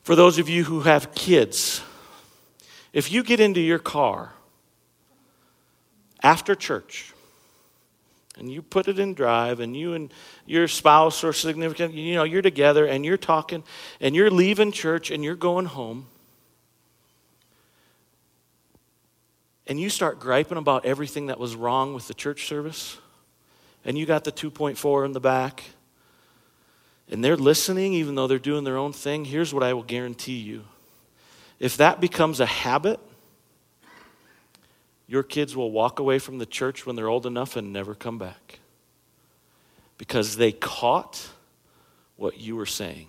For 0.02 0.14
those 0.16 0.38
of 0.38 0.48
you 0.48 0.64
who 0.64 0.80
have 0.80 1.14
kids, 1.14 1.82
if 2.92 3.12
you 3.12 3.22
get 3.22 3.40
into 3.40 3.60
your 3.60 3.78
car 3.78 4.32
after 6.22 6.54
church 6.54 7.12
and 8.36 8.50
you 8.50 8.62
put 8.62 8.88
it 8.88 8.98
in 8.98 9.14
drive 9.14 9.60
and 9.60 9.76
you 9.76 9.94
and 9.94 10.12
your 10.46 10.68
spouse 10.68 11.22
or 11.24 11.32
significant, 11.32 11.94
you 11.94 12.14
know, 12.14 12.24
you're 12.24 12.42
together 12.42 12.86
and 12.86 13.04
you're 13.04 13.16
talking 13.16 13.62
and 14.00 14.14
you're 14.14 14.30
leaving 14.30 14.72
church 14.72 15.10
and 15.10 15.22
you're 15.22 15.36
going 15.36 15.66
home 15.66 16.06
and 19.66 19.78
you 19.78 19.90
start 19.90 20.18
griping 20.18 20.56
about 20.58 20.86
everything 20.86 21.26
that 21.26 21.38
was 21.38 21.54
wrong 21.54 21.92
with 21.94 22.08
the 22.08 22.14
church 22.14 22.46
service 22.46 22.96
and 23.84 23.98
you 23.98 24.06
got 24.06 24.24
the 24.24 24.32
2.4 24.32 25.04
in 25.04 25.12
the 25.12 25.20
back 25.20 25.64
and 27.10 27.24
they're 27.24 27.36
listening 27.36 27.94
even 27.94 28.14
though 28.14 28.26
they're 28.26 28.38
doing 28.38 28.64
their 28.64 28.76
own 28.76 28.92
thing, 28.92 29.24
here's 29.24 29.54
what 29.54 29.62
I 29.62 29.72
will 29.72 29.82
guarantee 29.82 30.38
you. 30.38 30.64
If 31.58 31.76
that 31.78 32.00
becomes 32.00 32.40
a 32.40 32.46
habit, 32.46 33.00
your 35.06 35.22
kids 35.22 35.56
will 35.56 35.72
walk 35.72 35.98
away 35.98 36.18
from 36.18 36.38
the 36.38 36.46
church 36.46 36.84
when 36.84 36.94
they're 36.94 37.08
old 37.08 37.26
enough 37.26 37.56
and 37.56 37.72
never 37.72 37.94
come 37.94 38.18
back 38.18 38.60
because 39.96 40.36
they 40.36 40.52
caught 40.52 41.28
what 42.16 42.38
you 42.38 42.54
were 42.54 42.66
saying. 42.66 43.08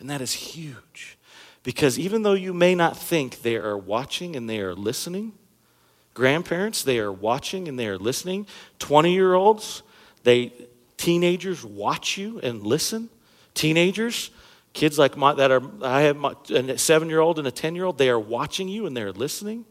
And 0.00 0.10
that 0.10 0.20
is 0.20 0.32
huge 0.32 1.16
because 1.62 1.98
even 1.98 2.22
though 2.22 2.34
you 2.34 2.52
may 2.52 2.74
not 2.74 2.96
think 2.96 3.42
they 3.42 3.56
are 3.56 3.78
watching 3.78 4.34
and 4.36 4.50
they 4.50 4.60
are 4.60 4.74
listening, 4.74 5.32
grandparents, 6.12 6.82
they 6.82 6.98
are 6.98 7.12
watching 7.12 7.68
and 7.68 7.78
they 7.78 7.86
are 7.86 7.96
listening, 7.96 8.46
20 8.80 9.12
year 9.12 9.34
olds, 9.34 9.82
they 10.24 10.52
Teenagers 10.96 11.64
watch 11.64 12.16
you 12.16 12.40
and 12.40 12.62
listen. 12.62 13.08
Teenagers, 13.54 14.30
Kids 14.74 14.98
like 14.98 15.16
my, 15.16 15.32
that 15.34 15.52
are, 15.52 15.62
I 15.82 16.02
have 16.02 16.16
my, 16.16 16.34
a 16.50 16.76
seven 16.76 17.08
year 17.08 17.20
old 17.20 17.38
and 17.38 17.46
a 17.46 17.52
10 17.52 17.76
year 17.76 17.84
old, 17.84 17.96
they 17.96 18.10
are 18.10 18.18
watching 18.18 18.68
you 18.68 18.86
and 18.86 18.96
they're 18.96 19.12
listening 19.12 19.64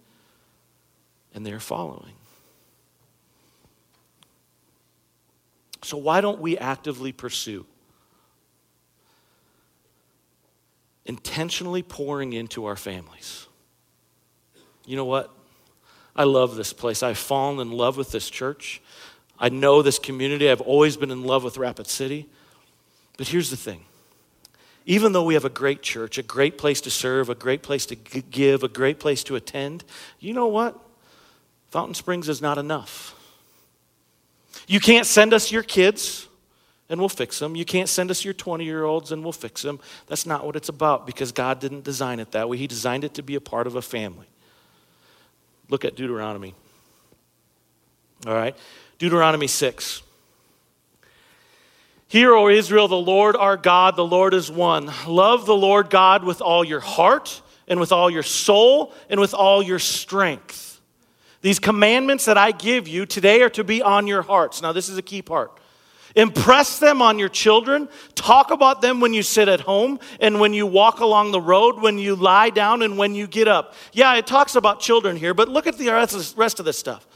and 1.35 1.45
they're 1.45 1.59
following. 1.59 2.13
So, 5.83 5.97
why 5.97 6.21
don't 6.21 6.39
we 6.39 6.57
actively 6.57 7.11
pursue? 7.11 7.65
Intentionally 11.05 11.83
pouring 11.83 12.31
into 12.31 12.63
our 12.63 12.77
families. 12.77 13.47
You 14.85 14.95
know 14.95 15.03
what? 15.03 15.35
I 16.15 16.23
love 16.23 16.55
this 16.55 16.71
place. 16.71 17.03
I've 17.03 17.17
fallen 17.17 17.59
in 17.59 17.73
love 17.73 17.97
with 17.97 18.11
this 18.11 18.29
church. 18.29 18.81
I 19.39 19.49
know 19.49 19.81
this 19.81 19.99
community. 19.99 20.49
I've 20.49 20.61
always 20.61 20.97
been 20.97 21.11
in 21.11 21.23
love 21.23 21.43
with 21.43 21.57
Rapid 21.57 21.87
City. 21.87 22.29
But 23.17 23.27
here's 23.27 23.49
the 23.49 23.57
thing 23.57 23.85
even 24.85 25.13
though 25.13 25.23
we 25.23 25.33
have 25.33 25.45
a 25.45 25.49
great 25.49 25.81
church, 25.81 26.17
a 26.17 26.23
great 26.23 26.57
place 26.57 26.81
to 26.81 26.89
serve, 26.89 27.29
a 27.29 27.35
great 27.35 27.63
place 27.63 27.85
to 27.87 27.95
give, 27.95 28.63
a 28.63 28.67
great 28.67 28.99
place 28.99 29.23
to 29.23 29.35
attend, 29.35 29.83
you 30.19 30.33
know 30.33 30.47
what? 30.47 30.77
Fountain 31.71 31.95
Springs 31.95 32.27
is 32.27 32.41
not 32.41 32.57
enough. 32.57 33.15
You 34.67 34.79
can't 34.79 35.05
send 35.05 35.33
us 35.33 35.51
your 35.51 35.63
kids 35.63 36.27
and 36.89 36.99
we'll 36.99 37.09
fix 37.09 37.39
them. 37.39 37.55
You 37.55 37.65
can't 37.65 37.89
send 37.89 38.11
us 38.11 38.23
your 38.23 38.33
20 38.33 38.65
year 38.65 38.83
olds 38.83 39.11
and 39.11 39.23
we'll 39.23 39.31
fix 39.31 39.61
them. 39.61 39.79
That's 40.07 40.25
not 40.25 40.45
what 40.45 40.55
it's 40.55 40.69
about 40.69 41.05
because 41.05 41.31
God 41.31 41.59
didn't 41.59 41.83
design 41.83 42.19
it 42.19 42.31
that 42.31 42.49
way. 42.49 42.57
He 42.57 42.67
designed 42.67 43.03
it 43.03 43.13
to 43.15 43.23
be 43.23 43.35
a 43.35 43.41
part 43.41 43.67
of 43.67 43.75
a 43.75 43.81
family. 43.81 44.27
Look 45.69 45.85
at 45.85 45.95
Deuteronomy. 45.95 46.55
All 48.25 48.33
right, 48.33 48.55
Deuteronomy 48.99 49.47
6. 49.47 50.01
Hear, 52.07 52.33
O 52.35 52.47
Israel, 52.47 52.87
the 52.87 52.95
Lord 52.95 53.35
our 53.35 53.57
God, 53.57 53.95
the 53.95 54.05
Lord 54.05 54.33
is 54.33 54.49
one. 54.49 54.89
Love 55.07 55.45
the 55.45 55.55
Lord 55.55 55.89
God 55.89 56.23
with 56.23 56.41
all 56.41 56.63
your 56.63 56.79
heart 56.79 57.41
and 57.67 57.79
with 57.79 57.91
all 57.91 58.09
your 58.09 58.23
soul 58.23 58.93
and 59.09 59.19
with 59.19 59.33
all 59.33 59.63
your 59.63 59.79
strength. 59.79 60.79
These 61.41 61.59
commandments 61.59 62.25
that 62.25 62.37
I 62.37 62.51
give 62.51 62.87
you 62.87 63.05
today 63.05 63.41
are 63.41 63.49
to 63.49 63.63
be 63.63 63.81
on 63.81 64.07
your 64.07 64.21
hearts. 64.21 64.61
Now, 64.61 64.71
this 64.71 64.87
is 64.87 64.97
a 64.97 65.01
key 65.01 65.21
part. 65.21 65.59
Impress 66.15 66.77
them 66.77 67.01
on 67.01 67.17
your 67.19 67.29
children. 67.29 67.89
Talk 68.13 68.51
about 68.51 68.81
them 68.81 68.99
when 68.99 69.13
you 69.13 69.23
sit 69.23 69.49
at 69.49 69.61
home 69.61 69.99
and 70.21 70.39
when 70.39 70.53
you 70.53 70.67
walk 70.67 70.99
along 70.99 71.31
the 71.31 71.41
road, 71.41 71.81
when 71.81 71.97
you 71.97 72.15
lie 72.15 72.51
down 72.51 72.83
and 72.83 72.97
when 72.97 73.15
you 73.15 73.27
get 73.27 73.47
up. 73.47 73.73
Yeah, 73.91 74.15
it 74.15 74.27
talks 74.27 74.55
about 74.55 74.79
children 74.79 75.17
here, 75.17 75.33
but 75.33 75.49
look 75.49 75.67
at 75.67 75.77
the 75.77 75.89
rest 76.37 76.59
of 76.59 76.65
this 76.65 76.77
stuff. 76.77 77.07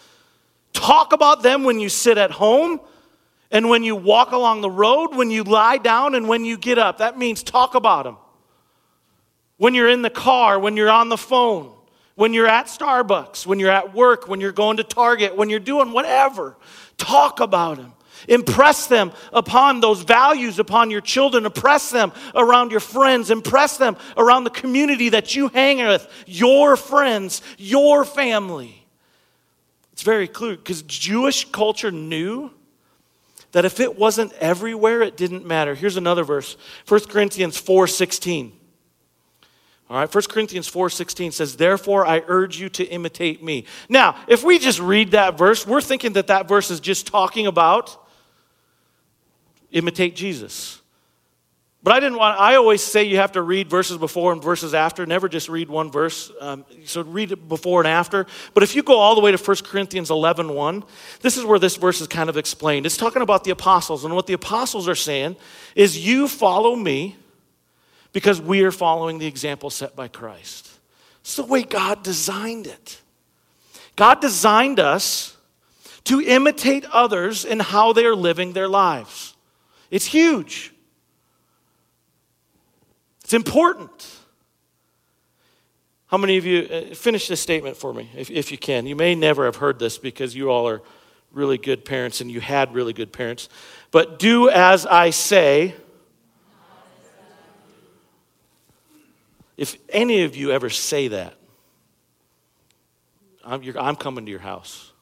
Talk 0.73 1.13
about 1.13 1.43
them 1.43 1.63
when 1.63 1.79
you 1.79 1.89
sit 1.89 2.17
at 2.17 2.31
home 2.31 2.79
and 3.51 3.69
when 3.69 3.83
you 3.83 3.95
walk 3.95 4.31
along 4.31 4.61
the 4.61 4.69
road, 4.69 5.15
when 5.15 5.31
you 5.31 5.43
lie 5.43 5.77
down 5.77 6.15
and 6.15 6.27
when 6.27 6.45
you 6.45 6.57
get 6.57 6.77
up. 6.77 6.99
That 6.99 7.17
means 7.17 7.43
talk 7.43 7.75
about 7.75 8.03
them. 8.03 8.17
When 9.57 9.73
you're 9.73 9.89
in 9.89 10.01
the 10.01 10.09
car, 10.09 10.59
when 10.59 10.77
you're 10.77 10.89
on 10.89 11.09
the 11.09 11.17
phone, 11.17 11.73
when 12.15 12.33
you're 12.33 12.47
at 12.47 12.65
Starbucks, 12.65 13.45
when 13.45 13.59
you're 13.59 13.71
at 13.71 13.93
work, 13.93 14.27
when 14.27 14.41
you're 14.41 14.51
going 14.51 14.77
to 14.77 14.83
Target, 14.83 15.35
when 15.35 15.49
you're 15.49 15.59
doing 15.59 15.91
whatever, 15.91 16.55
talk 16.97 17.39
about 17.39 17.77
them. 17.77 17.93
Impress 18.27 18.87
them 18.87 19.11
upon 19.31 19.79
those 19.79 20.01
values 20.01 20.57
upon 20.59 20.89
your 20.89 21.01
children. 21.01 21.45
Impress 21.45 21.91
them 21.91 22.11
around 22.33 22.71
your 22.71 22.79
friends. 22.79 23.29
Impress 23.29 23.77
them 23.77 23.95
around 24.17 24.43
the 24.43 24.49
community 24.49 25.09
that 25.09 25.35
you 25.35 25.49
hang 25.49 25.77
with, 25.85 26.07
your 26.25 26.75
friends, 26.75 27.41
your 27.57 28.03
family. 28.03 28.86
It's 29.97 30.03
very 30.03 30.27
clear 30.27 30.55
because 30.55 30.83
Jewish 30.83 31.51
culture 31.51 31.89
knew 31.89 32.51
that 33.51 33.65
if 33.65 33.79
it 33.79 33.97
wasn't 33.97 34.31
everywhere, 34.33 35.01
it 35.01 35.17
didn't 35.17 35.43
matter. 35.43 35.73
Here's 35.73 35.97
another 35.97 36.23
verse 36.23 36.55
1 36.87 37.05
Corinthians 37.05 37.57
4 37.57 37.87
16. 37.87 38.53
All 39.89 39.97
right, 39.97 40.13
1 40.13 40.23
Corinthians 40.29 40.67
4:16 40.67 41.31
says, 41.31 41.55
"Therefore 41.55 42.05
I 42.05 42.21
urge 42.27 42.59
you 42.59 42.69
to 42.69 42.85
imitate 42.85 43.41
me." 43.41 43.65
Now, 43.89 44.17
if 44.27 44.43
we 44.43 44.59
just 44.59 44.79
read 44.79 45.09
that 45.11 45.35
verse, 45.35 45.65
we're 45.65 45.81
thinking 45.81 46.13
that 46.13 46.27
that 46.27 46.47
verse 46.47 46.69
is 46.69 46.79
just 46.79 47.07
talking 47.07 47.47
about 47.47 47.97
imitate 49.71 50.15
Jesus. 50.15 50.81
But 51.83 51.93
I 51.93 51.99
didn't 51.99 52.17
want, 52.17 52.39
I 52.39 52.55
always 52.55 52.81
say 52.81 53.03
you 53.03 53.17
have 53.17 53.33
to 53.33 53.41
read 53.41 53.69
verses 53.69 53.97
before 53.97 54.33
and 54.33 54.41
verses 54.41 54.73
after, 54.73 55.05
never 55.05 55.29
just 55.29 55.47
read 55.47 55.69
one 55.69 55.91
verse. 55.91 56.31
Um, 56.41 56.65
so 56.85 57.03
read 57.03 57.31
it 57.31 57.47
before 57.47 57.81
and 57.81 57.87
after. 57.87 58.25
But 58.53 58.63
if 58.63 58.75
you 58.75 58.81
go 58.81 58.97
all 58.97 59.15
the 59.15 59.21
way 59.21 59.31
to 59.31 59.37
1 59.37 59.57
Corinthians 59.63 60.09
11 60.09 60.53
1, 60.53 60.83
this 61.21 61.37
is 61.37 61.45
where 61.45 61.59
this 61.59 61.75
verse 61.75 62.01
is 62.01 62.07
kind 62.07 62.29
of 62.29 62.37
explained. 62.37 62.85
It's 62.85 62.97
talking 62.97 63.21
about 63.21 63.43
the 63.43 63.51
apostles. 63.51 64.05
And 64.05 64.15
what 64.15 64.27
the 64.27 64.33
apostles 64.33 64.87
are 64.87 64.95
saying 64.95 65.37
is, 65.75 65.97
You 66.05 66.27
follow 66.27 66.75
me 66.75 67.15
because 68.11 68.41
we 68.41 68.63
are 68.63 68.71
following 68.71 69.19
the 69.19 69.27
example 69.27 69.69
set 69.69 69.95
by 69.95 70.07
Christ. 70.07 70.69
It's 71.21 71.35
the 71.35 71.43
way 71.43 71.61
God 71.61 72.03
designed 72.03 72.65
it. 72.65 73.01
God 73.95 74.21
designed 74.21 74.79
us 74.79 75.37
to 76.05 76.21
imitate 76.21 76.85
others 76.85 77.45
in 77.45 77.59
how 77.59 77.93
they 77.93 78.05
are 78.05 78.15
living 78.15 78.53
their 78.53 78.67
lives. 78.67 79.35
It's 79.91 80.05
huge. 80.05 80.73
It's 83.27 83.33
important. 83.33 84.09
How 86.05 86.15
many 86.15 86.37
of 86.37 86.45
you, 86.45 86.59
uh, 86.61 86.95
finish 86.95 87.27
this 87.27 87.41
statement 87.41 87.75
for 87.75 87.93
me, 87.93 88.09
if, 88.15 88.31
if 88.31 88.53
you 88.53 88.57
can. 88.57 88.87
You 88.87 88.95
may 88.95 89.15
never 89.15 89.43
have 89.43 89.57
heard 89.57 89.79
this 89.79 89.97
because 89.97 90.33
you 90.33 90.49
all 90.49 90.65
are 90.69 90.81
really 91.33 91.57
good 91.57 91.83
parents 91.83 92.21
and 92.21 92.31
you 92.31 92.39
had 92.39 92.73
really 92.73 92.93
good 92.93 93.11
parents. 93.11 93.49
But 93.91 94.17
do 94.17 94.49
as 94.49 94.85
I 94.85 95.09
say. 95.09 95.75
If 99.57 99.75
any 99.89 100.21
of 100.23 100.37
you 100.37 100.51
ever 100.51 100.69
say 100.69 101.09
that, 101.09 101.35
I'm, 103.43 103.61
I'm 103.77 103.97
coming 103.97 104.23
to 104.23 104.31
your 104.31 104.39
house. 104.39 104.93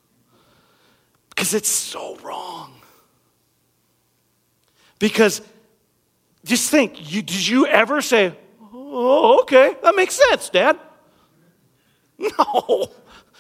Because 1.30 1.54
it's 1.54 1.70
so 1.70 2.18
wrong. 2.24 2.74
Because 4.98 5.44
just 6.46 6.70
think, 6.70 7.12
you, 7.12 7.22
did 7.22 7.48
you 7.48 7.66
ever 7.66 8.02
say, 8.02 8.34
oh, 8.74 9.42
okay, 9.42 9.76
that 9.84 9.96
makes 9.96 10.16
sense, 10.30 10.50
Dad? 10.50 10.80
No, 12.18 12.88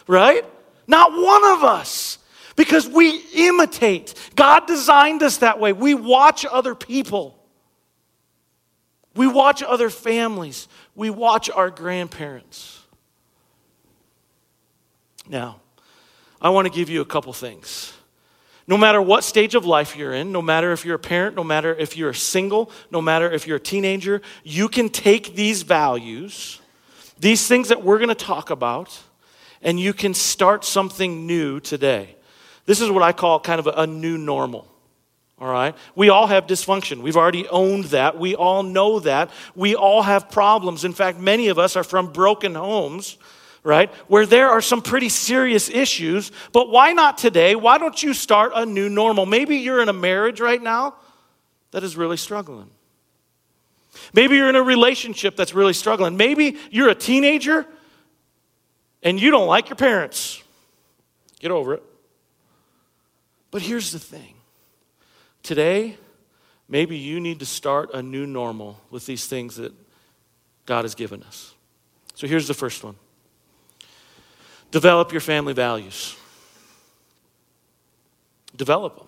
right? 0.06 0.44
Not 0.86 1.14
one 1.14 1.46
of 1.54 1.64
us. 1.64 2.18
Because 2.58 2.88
we 2.88 3.22
imitate. 3.34 4.14
God 4.36 4.68
designed 4.68 5.24
us 5.24 5.38
that 5.38 5.62
way. 5.62 5.72
We 5.72 5.94
watch 5.94 6.46
other 6.46 6.76
people. 6.76 7.42
We 9.16 9.28
watch 9.28 9.64
other 9.64 9.90
families. 9.90 10.68
We 10.94 11.10
watch 11.10 11.50
our 11.50 11.70
grandparents. 11.70 12.82
Now, 15.28 15.62
I 16.42 16.50
want 16.50 16.66
to 16.68 16.74
give 16.74 16.90
you 16.90 17.00
a 17.00 17.06
couple 17.06 17.32
things. 17.32 17.95
No 18.68 18.78
matter 18.78 19.02
what 19.02 19.24
stage 19.24 19.54
of 19.54 19.66
life 19.66 19.96
you're 19.96 20.14
in, 20.14 20.32
no 20.32 20.42
matter 20.42 20.72
if 20.72 20.86
you're 20.86 20.96
a 20.96 21.00
parent, 21.00 21.36
no 21.36 21.44
matter 21.44 21.74
if 21.76 21.96
you're 21.96 22.14
single, 22.14 22.72
no 22.90 23.00
matter 23.00 23.30
if 23.32 23.46
you're 23.46 23.58
a 23.58 23.60
teenager, 23.60 24.22
you 24.44 24.68
can 24.68 24.90
take 24.90 25.36
these 25.36 25.62
values, 25.62 26.60
these 27.20 27.48
things 27.48 27.70
that 27.70 27.84
we're 27.84 28.00
going 28.00 28.10
to 28.10 28.16
talk 28.16 28.50
about, 28.50 29.00
and 29.62 29.80
you 29.80 29.94
can 29.94 30.16
start 30.16 30.66
something 30.66 31.28
new 31.28 31.60
today. 31.60 32.16
This 32.66 32.82
is 32.82 32.90
what 32.90 33.04
I 33.04 33.12
call 33.12 33.40
kind 33.40 33.60
of 33.60 33.68
a, 33.68 33.82
a 33.82 33.88
new 33.88 34.18
normal. 34.18 34.68
All 35.38 35.52
right? 35.52 35.76
We 35.96 36.10
all 36.10 36.28
have 36.28 36.48
dysfunction. 36.48 37.02
We've 37.02 37.18
already 37.18 37.48
owned 37.50 37.86
that. 37.86 38.18
We 38.18 38.36
all 38.36 38.64
know 38.64 39.00
that. 39.02 39.30
We 39.54 39.76
all 39.76 40.02
have 40.02 40.32
problems. 40.32 40.86
In 40.86 40.94
fact, 40.94 41.20
many 41.20 41.50
of 41.50 41.60
us 41.60 41.76
are 41.76 41.84
from 41.84 42.12
broken 42.12 42.56
homes 42.56 43.18
right? 43.66 43.92
Where 44.08 44.28
there 44.28 44.50
are 44.50 44.62
some 44.62 44.82
pretty 44.82 45.10
serious 45.10 45.70
issues, 45.70 46.32
but 46.54 46.70
why 46.70 46.94
not 46.94 47.18
today? 47.18 47.56
Why 47.56 47.80
don't 47.80 48.02
you 48.02 48.14
start 48.14 48.52
a 48.56 48.66
new 48.66 48.88
normal? 48.88 49.26
Maybe 49.26 49.58
you're 49.58 49.82
in 49.82 49.90
a 49.90 49.94
marriage 49.94 50.40
right 50.40 50.62
now 50.62 50.96
that 51.72 51.84
is 51.84 51.98
really 51.98 52.16
struggling. 52.16 52.70
Maybe 54.14 54.36
you're 54.36 54.50
in 54.50 54.56
a 54.56 54.62
relationship 54.62 55.36
that's 55.36 55.56
really 55.56 55.74
struggling. 55.74 56.16
Maybe 56.16 56.58
you're 56.70 56.90
a 56.90 56.96
teenager 56.96 57.66
and 59.02 59.20
you 59.20 59.32
don't 59.32 59.48
like 59.48 59.68
your 59.68 59.78
parents. 59.78 60.44
Get 61.40 61.50
over 61.50 61.74
it. 61.74 61.84
But 63.50 63.64
here's 63.64 63.92
the 63.92 64.00
thing 64.00 64.36
today, 65.42 65.98
maybe 66.70 66.98
you 66.98 67.20
need 67.20 67.40
to 67.40 67.46
start 67.46 67.90
a 67.94 68.04
new 68.04 68.28
normal 68.28 68.80
with 68.92 69.08
these 69.08 69.26
things 69.26 69.56
that 69.56 69.74
God 70.68 70.84
has 70.84 70.94
given 70.94 71.24
us. 71.24 71.54
So 72.14 72.28
here's 72.28 72.48
the 72.48 72.54
first 72.54 72.84
one 72.84 72.96
Develop 74.76 75.14
your 75.14 75.22
family 75.22 75.54
values. 75.54 76.18
Develop 78.58 78.98
them. 78.98 79.08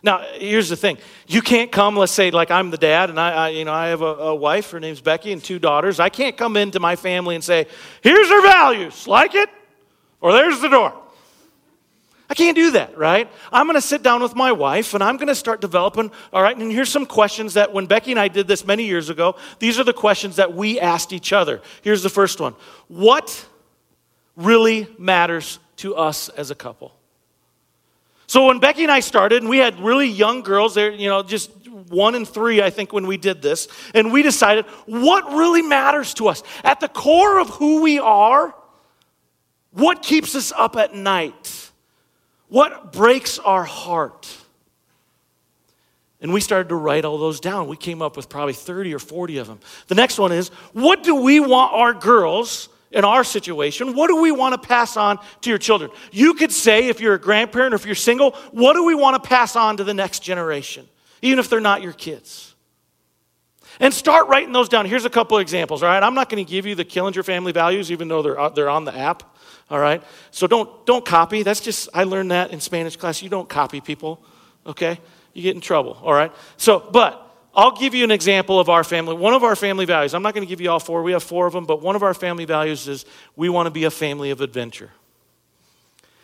Now, 0.00 0.24
here's 0.34 0.68
the 0.68 0.76
thing. 0.76 0.96
You 1.26 1.42
can't 1.42 1.72
come, 1.72 1.96
let's 1.96 2.12
say, 2.12 2.30
like 2.30 2.52
I'm 2.52 2.70
the 2.70 2.76
dad, 2.76 3.10
and 3.10 3.18
I, 3.18 3.32
I 3.32 3.48
you 3.48 3.64
know, 3.64 3.72
I 3.72 3.88
have 3.88 4.00
a, 4.00 4.04
a, 4.04 4.34
wife, 4.36 4.70
her 4.70 4.78
name's 4.78 5.00
Becky, 5.00 5.32
and 5.32 5.42
two 5.42 5.58
daughters. 5.58 5.98
I 5.98 6.08
can't 6.08 6.36
come 6.36 6.56
into 6.56 6.78
my 6.78 6.94
family 6.94 7.34
and 7.34 7.42
say, 7.42 7.66
here's 8.00 8.30
our 8.30 8.42
values, 8.42 9.08
like 9.08 9.34
it, 9.34 9.48
or 10.20 10.32
there's 10.32 10.60
the 10.60 10.68
door. 10.68 10.94
I 12.30 12.34
can't 12.34 12.54
do 12.54 12.70
that, 12.70 12.96
right? 12.96 13.28
I'm 13.50 13.66
going 13.66 13.74
to 13.74 13.80
sit 13.80 14.04
down 14.04 14.22
with 14.22 14.36
my 14.36 14.52
wife 14.52 14.94
and 14.94 15.02
I'm 15.02 15.16
going 15.16 15.26
to 15.26 15.34
start 15.34 15.60
developing, 15.60 16.12
all 16.32 16.44
right? 16.44 16.56
And 16.56 16.70
here's 16.70 16.90
some 16.90 17.06
questions 17.06 17.54
that 17.54 17.72
when 17.72 17.86
Becky 17.86 18.12
and 18.12 18.20
I 18.20 18.28
did 18.28 18.46
this 18.46 18.64
many 18.64 18.84
years 18.84 19.10
ago, 19.10 19.34
these 19.58 19.80
are 19.80 19.84
the 19.84 19.92
questions 19.92 20.36
that 20.36 20.54
we 20.54 20.78
asked 20.78 21.12
each 21.12 21.32
other. 21.32 21.60
Here's 21.82 22.04
the 22.04 22.08
first 22.08 22.38
one 22.38 22.54
What 22.86 23.48
really 24.38 24.86
matters 24.98 25.58
to 25.76 25.94
us 25.94 26.30
as 26.30 26.50
a 26.50 26.54
couple? 26.54 26.94
So 28.26 28.46
when 28.46 28.60
Becky 28.60 28.82
and 28.82 28.92
I 28.92 29.00
started, 29.00 29.42
and 29.42 29.50
we 29.50 29.58
had 29.58 29.78
really 29.80 30.06
young 30.06 30.42
girls, 30.42 30.74
there, 30.74 30.90
you 30.90 31.08
know, 31.08 31.22
just 31.22 31.50
one 31.88 32.14
and 32.14 32.28
three, 32.28 32.62
I 32.62 32.70
think, 32.70 32.92
when 32.92 33.06
we 33.06 33.16
did 33.16 33.42
this, 33.42 33.68
and 33.94 34.12
we 34.12 34.22
decided 34.22 34.66
what 34.86 35.24
really 35.32 35.62
matters 35.62 36.14
to 36.14 36.28
us. 36.28 36.42
At 36.62 36.80
the 36.80 36.88
core 36.88 37.40
of 37.40 37.48
who 37.48 37.82
we 37.82 37.98
are, 37.98 38.54
what 39.72 40.02
keeps 40.02 40.34
us 40.34 40.52
up 40.52 40.76
at 40.76 40.94
night? 40.94 41.70
What 42.48 42.92
breaks 42.92 43.38
our 43.38 43.64
heart? 43.64 44.28
And 46.20 46.32
we 46.32 46.40
started 46.40 46.68
to 46.70 46.74
write 46.74 47.04
all 47.04 47.16
those 47.16 47.40
down. 47.40 47.68
We 47.68 47.76
came 47.76 48.02
up 48.02 48.16
with 48.16 48.28
probably 48.28 48.54
30 48.54 48.94
or 48.94 48.98
40 48.98 49.38
of 49.38 49.46
them. 49.46 49.60
The 49.86 49.94
next 49.94 50.18
one 50.18 50.32
is 50.32 50.48
what 50.72 51.02
do 51.02 51.14
we 51.14 51.40
want 51.40 51.72
our 51.72 51.94
girls 51.94 52.68
in 52.90 53.04
our 53.04 53.24
situation, 53.24 53.94
what 53.94 54.08
do 54.08 54.20
we 54.20 54.32
want 54.32 54.60
to 54.60 54.68
pass 54.68 54.96
on 54.96 55.18
to 55.42 55.50
your 55.50 55.58
children? 55.58 55.90
You 56.10 56.34
could 56.34 56.52
say, 56.52 56.88
if 56.88 57.00
you're 57.00 57.14
a 57.14 57.20
grandparent 57.20 57.74
or 57.74 57.76
if 57.76 57.84
you're 57.84 57.94
single, 57.94 58.32
what 58.52 58.72
do 58.74 58.84
we 58.84 58.94
want 58.94 59.22
to 59.22 59.28
pass 59.28 59.56
on 59.56 59.76
to 59.76 59.84
the 59.84 59.94
next 59.94 60.20
generation, 60.20 60.88
even 61.20 61.38
if 61.38 61.50
they're 61.50 61.60
not 61.60 61.82
your 61.82 61.92
kids? 61.92 62.54
And 63.80 63.94
start 63.94 64.28
writing 64.28 64.52
those 64.52 64.68
down. 64.68 64.86
Here's 64.86 65.04
a 65.04 65.10
couple 65.10 65.38
examples, 65.38 65.82
all 65.82 65.88
right? 65.88 66.02
I'm 66.02 66.14
not 66.14 66.28
going 66.28 66.44
to 66.44 66.50
give 66.50 66.66
you 66.66 66.74
the 66.74 66.84
Killinger 66.84 67.24
family 67.24 67.52
values, 67.52 67.92
even 67.92 68.08
though 68.08 68.22
they're, 68.22 68.38
uh, 68.38 68.48
they're 68.48 68.70
on 68.70 68.84
the 68.84 68.96
app, 68.96 69.22
all 69.70 69.78
right? 69.78 70.02
So 70.30 70.46
don't, 70.46 70.84
don't 70.86 71.04
copy. 71.04 71.42
That's 71.42 71.60
just, 71.60 71.88
I 71.94 72.04
learned 72.04 72.30
that 72.30 72.52
in 72.52 72.60
Spanish 72.60 72.96
class. 72.96 73.22
You 73.22 73.28
don't 73.28 73.48
copy 73.48 73.80
people, 73.80 74.24
okay? 74.66 74.98
You 75.34 75.42
get 75.42 75.54
in 75.54 75.60
trouble, 75.60 75.98
all 76.02 76.12
right? 76.12 76.32
So, 76.56 76.88
but 76.90 77.27
I'll 77.58 77.72
give 77.72 77.92
you 77.92 78.04
an 78.04 78.12
example 78.12 78.60
of 78.60 78.68
our 78.68 78.84
family. 78.84 79.16
One 79.16 79.34
of 79.34 79.42
our 79.42 79.56
family 79.56 79.84
values, 79.84 80.14
I'm 80.14 80.22
not 80.22 80.32
going 80.32 80.46
to 80.46 80.48
give 80.48 80.60
you 80.60 80.70
all 80.70 80.78
four, 80.78 81.02
we 81.02 81.10
have 81.10 81.24
four 81.24 81.44
of 81.44 81.52
them, 81.52 81.66
but 81.66 81.82
one 81.82 81.96
of 81.96 82.04
our 82.04 82.14
family 82.14 82.44
values 82.44 82.86
is 82.86 83.04
we 83.34 83.48
want 83.48 83.66
to 83.66 83.72
be 83.72 83.82
a 83.82 83.90
family 83.90 84.30
of 84.30 84.40
adventure. 84.40 84.92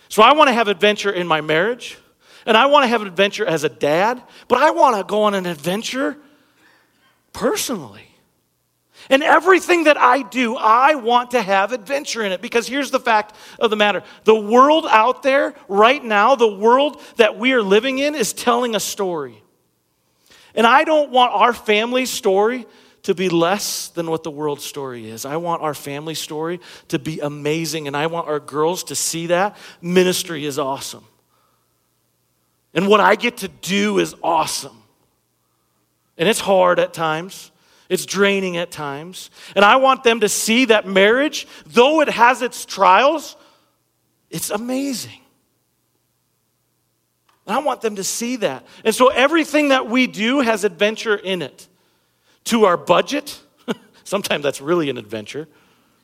So 0.08 0.22
I 0.22 0.32
want 0.34 0.46
to 0.46 0.54
have 0.54 0.68
adventure 0.68 1.10
in 1.10 1.26
my 1.26 1.40
marriage, 1.40 1.98
and 2.46 2.56
I 2.56 2.66
want 2.66 2.84
to 2.84 2.88
have 2.88 3.02
adventure 3.02 3.44
as 3.44 3.64
a 3.64 3.68
dad, 3.68 4.22
but 4.46 4.58
I 4.58 4.70
want 4.70 4.96
to 4.96 5.02
go 5.02 5.24
on 5.24 5.34
an 5.34 5.44
adventure 5.44 6.16
personally. 7.32 8.06
And 9.10 9.24
everything 9.24 9.84
that 9.84 9.96
I 9.96 10.22
do, 10.22 10.54
I 10.54 10.94
want 10.94 11.32
to 11.32 11.42
have 11.42 11.72
adventure 11.72 12.22
in 12.22 12.30
it 12.30 12.42
because 12.42 12.68
here's 12.68 12.92
the 12.92 13.00
fact 13.00 13.34
of 13.58 13.70
the 13.70 13.76
matter 13.76 14.04
the 14.22 14.40
world 14.40 14.86
out 14.88 15.24
there 15.24 15.54
right 15.66 16.02
now, 16.02 16.36
the 16.36 16.46
world 16.46 17.02
that 17.16 17.36
we 17.36 17.54
are 17.54 17.62
living 17.62 17.98
in, 17.98 18.14
is 18.14 18.32
telling 18.32 18.76
a 18.76 18.80
story. 18.80 19.40
And 20.54 20.66
I 20.66 20.84
don't 20.84 21.10
want 21.10 21.32
our 21.32 21.52
family 21.52 22.06
story 22.06 22.66
to 23.02 23.14
be 23.14 23.28
less 23.28 23.88
than 23.88 24.10
what 24.10 24.22
the 24.22 24.30
world 24.30 24.60
story 24.60 25.10
is. 25.10 25.24
I 25.24 25.36
want 25.36 25.62
our 25.62 25.74
family 25.74 26.14
story 26.14 26.60
to 26.88 26.98
be 26.98 27.20
amazing, 27.20 27.86
and 27.86 27.96
I 27.96 28.06
want 28.06 28.28
our 28.28 28.40
girls 28.40 28.84
to 28.84 28.94
see 28.94 29.26
that. 29.26 29.56
Ministry 29.82 30.46
is 30.46 30.58
awesome. 30.58 31.04
And 32.72 32.88
what 32.88 33.00
I 33.00 33.14
get 33.14 33.38
to 33.38 33.48
do 33.48 33.98
is 33.98 34.14
awesome. 34.22 34.76
And 36.16 36.28
it's 36.28 36.40
hard 36.40 36.78
at 36.78 36.94
times. 36.94 37.50
It's 37.88 38.06
draining 38.06 38.56
at 38.56 38.70
times. 38.70 39.30
And 39.54 39.64
I 39.64 39.76
want 39.76 40.02
them 40.02 40.20
to 40.20 40.28
see 40.28 40.64
that 40.66 40.86
marriage, 40.86 41.46
though 41.66 42.00
it 42.00 42.08
has 42.08 42.40
its 42.40 42.64
trials, 42.64 43.36
it's 44.30 44.50
amazing. 44.50 45.20
And 47.46 47.54
I 47.54 47.60
want 47.60 47.80
them 47.80 47.96
to 47.96 48.04
see 48.04 48.36
that. 48.36 48.64
And 48.84 48.94
so 48.94 49.08
everything 49.08 49.68
that 49.68 49.88
we 49.88 50.06
do 50.06 50.40
has 50.40 50.64
adventure 50.64 51.16
in 51.16 51.42
it. 51.42 51.68
To 52.44 52.64
our 52.64 52.76
budget, 52.76 53.40
sometimes 54.04 54.42
that's 54.42 54.60
really 54.60 54.90
an 54.90 54.98
adventure, 54.98 55.48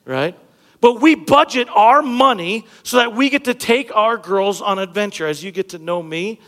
right? 0.05 0.39
But 0.81 1.01
we 1.01 1.15
budget 1.15 1.69
our 1.69 2.01
money 2.03 2.67
so 2.83 2.97
that 2.97 3.15
we 3.15 3.29
get 3.29 3.45
to 3.45 3.55
take 3.55 3.95
our 3.95 4.17
girls 4.17 4.63
on 4.63 4.79
adventure. 4.79 5.27
As 5.27 5.45
you 5.45 5.51
get 5.51 5.71
to 5.71 5.79
know 5.79 6.03
me, 6.03 6.41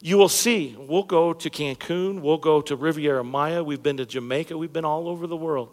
you 0.00 0.16
will 0.16 0.28
see. 0.28 0.74
We'll 0.78 1.02
go 1.02 1.32
to 1.32 1.50
Cancun, 1.50 2.20
we'll 2.20 2.38
go 2.38 2.60
to 2.62 2.76
Riviera 2.76 3.24
Maya, 3.24 3.62
we've 3.62 3.82
been 3.82 3.96
to 3.98 4.06
Jamaica, 4.06 4.56
we've 4.56 4.72
been 4.72 4.84
all 4.84 5.08
over 5.08 5.26
the 5.26 5.36
world. 5.36 5.70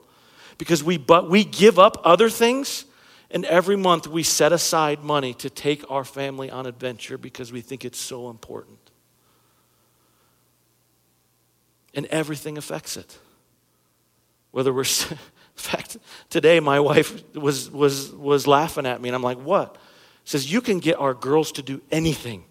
Because 0.57 0.83
we 0.83 0.97
but 0.97 1.29
we 1.29 1.43
give 1.43 1.79
up 1.79 2.01
other 2.03 2.29
things 2.29 2.85
and 3.31 3.45
every 3.45 3.77
month 3.77 4.07
we 4.07 4.23
set 4.23 4.51
aside 4.51 5.03
money 5.03 5.33
to 5.35 5.49
take 5.49 5.89
our 5.89 6.03
family 6.03 6.51
on 6.51 6.65
adventure 6.65 7.17
because 7.17 7.51
we 7.51 7.61
think 7.61 7.85
it's 7.85 7.99
so 7.99 8.29
important. 8.29 8.77
And 11.93 12.05
everything 12.07 12.57
affects 12.57 12.97
it. 12.97 13.17
Whether 14.51 14.73
we're, 14.73 14.81
in 15.09 15.17
fact, 15.55 15.97
today 16.29 16.59
my 16.59 16.79
wife 16.81 17.23
was, 17.33 17.71
was, 17.71 18.11
was 18.11 18.47
laughing 18.47 18.85
at 18.85 19.01
me, 19.01 19.09
and 19.09 19.15
I'm 19.15 19.23
like, 19.23 19.39
what? 19.39 19.77
Says, 20.25 20.51
you 20.51 20.61
can 20.61 20.79
get 20.79 20.99
our 20.99 21.13
girls 21.13 21.53
to 21.53 21.61
do 21.61 21.81
anything. 21.89 22.43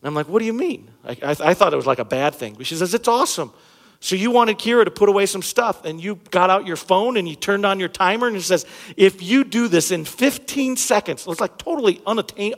And 0.00 0.08
I'm 0.08 0.14
like, 0.14 0.28
what 0.28 0.38
do 0.40 0.44
you 0.44 0.52
mean? 0.52 0.90
I, 1.04 1.12
I, 1.22 1.36
I 1.40 1.54
thought 1.54 1.72
it 1.72 1.76
was 1.76 1.86
like 1.86 1.98
a 1.98 2.04
bad 2.04 2.34
thing. 2.34 2.54
But 2.54 2.66
she 2.66 2.76
says, 2.76 2.94
it's 2.94 3.08
awesome. 3.08 3.52
So 4.00 4.14
you 4.14 4.30
wanted 4.30 4.58
Kira 4.58 4.84
to 4.84 4.90
put 4.90 5.08
away 5.08 5.26
some 5.26 5.42
stuff, 5.42 5.84
and 5.84 6.00
you 6.00 6.20
got 6.30 6.50
out 6.50 6.66
your 6.66 6.76
phone 6.76 7.16
and 7.16 7.28
you 7.28 7.34
turned 7.34 7.66
on 7.66 7.80
your 7.80 7.88
timer, 7.88 8.28
and 8.28 8.36
it 8.36 8.42
says, 8.42 8.64
if 8.96 9.22
you 9.22 9.42
do 9.42 9.66
this 9.66 9.90
in 9.90 10.04
15 10.04 10.76
seconds, 10.76 11.26
it's 11.26 11.40
like 11.40 11.58
totally 11.58 12.00
unattain, 12.06 12.54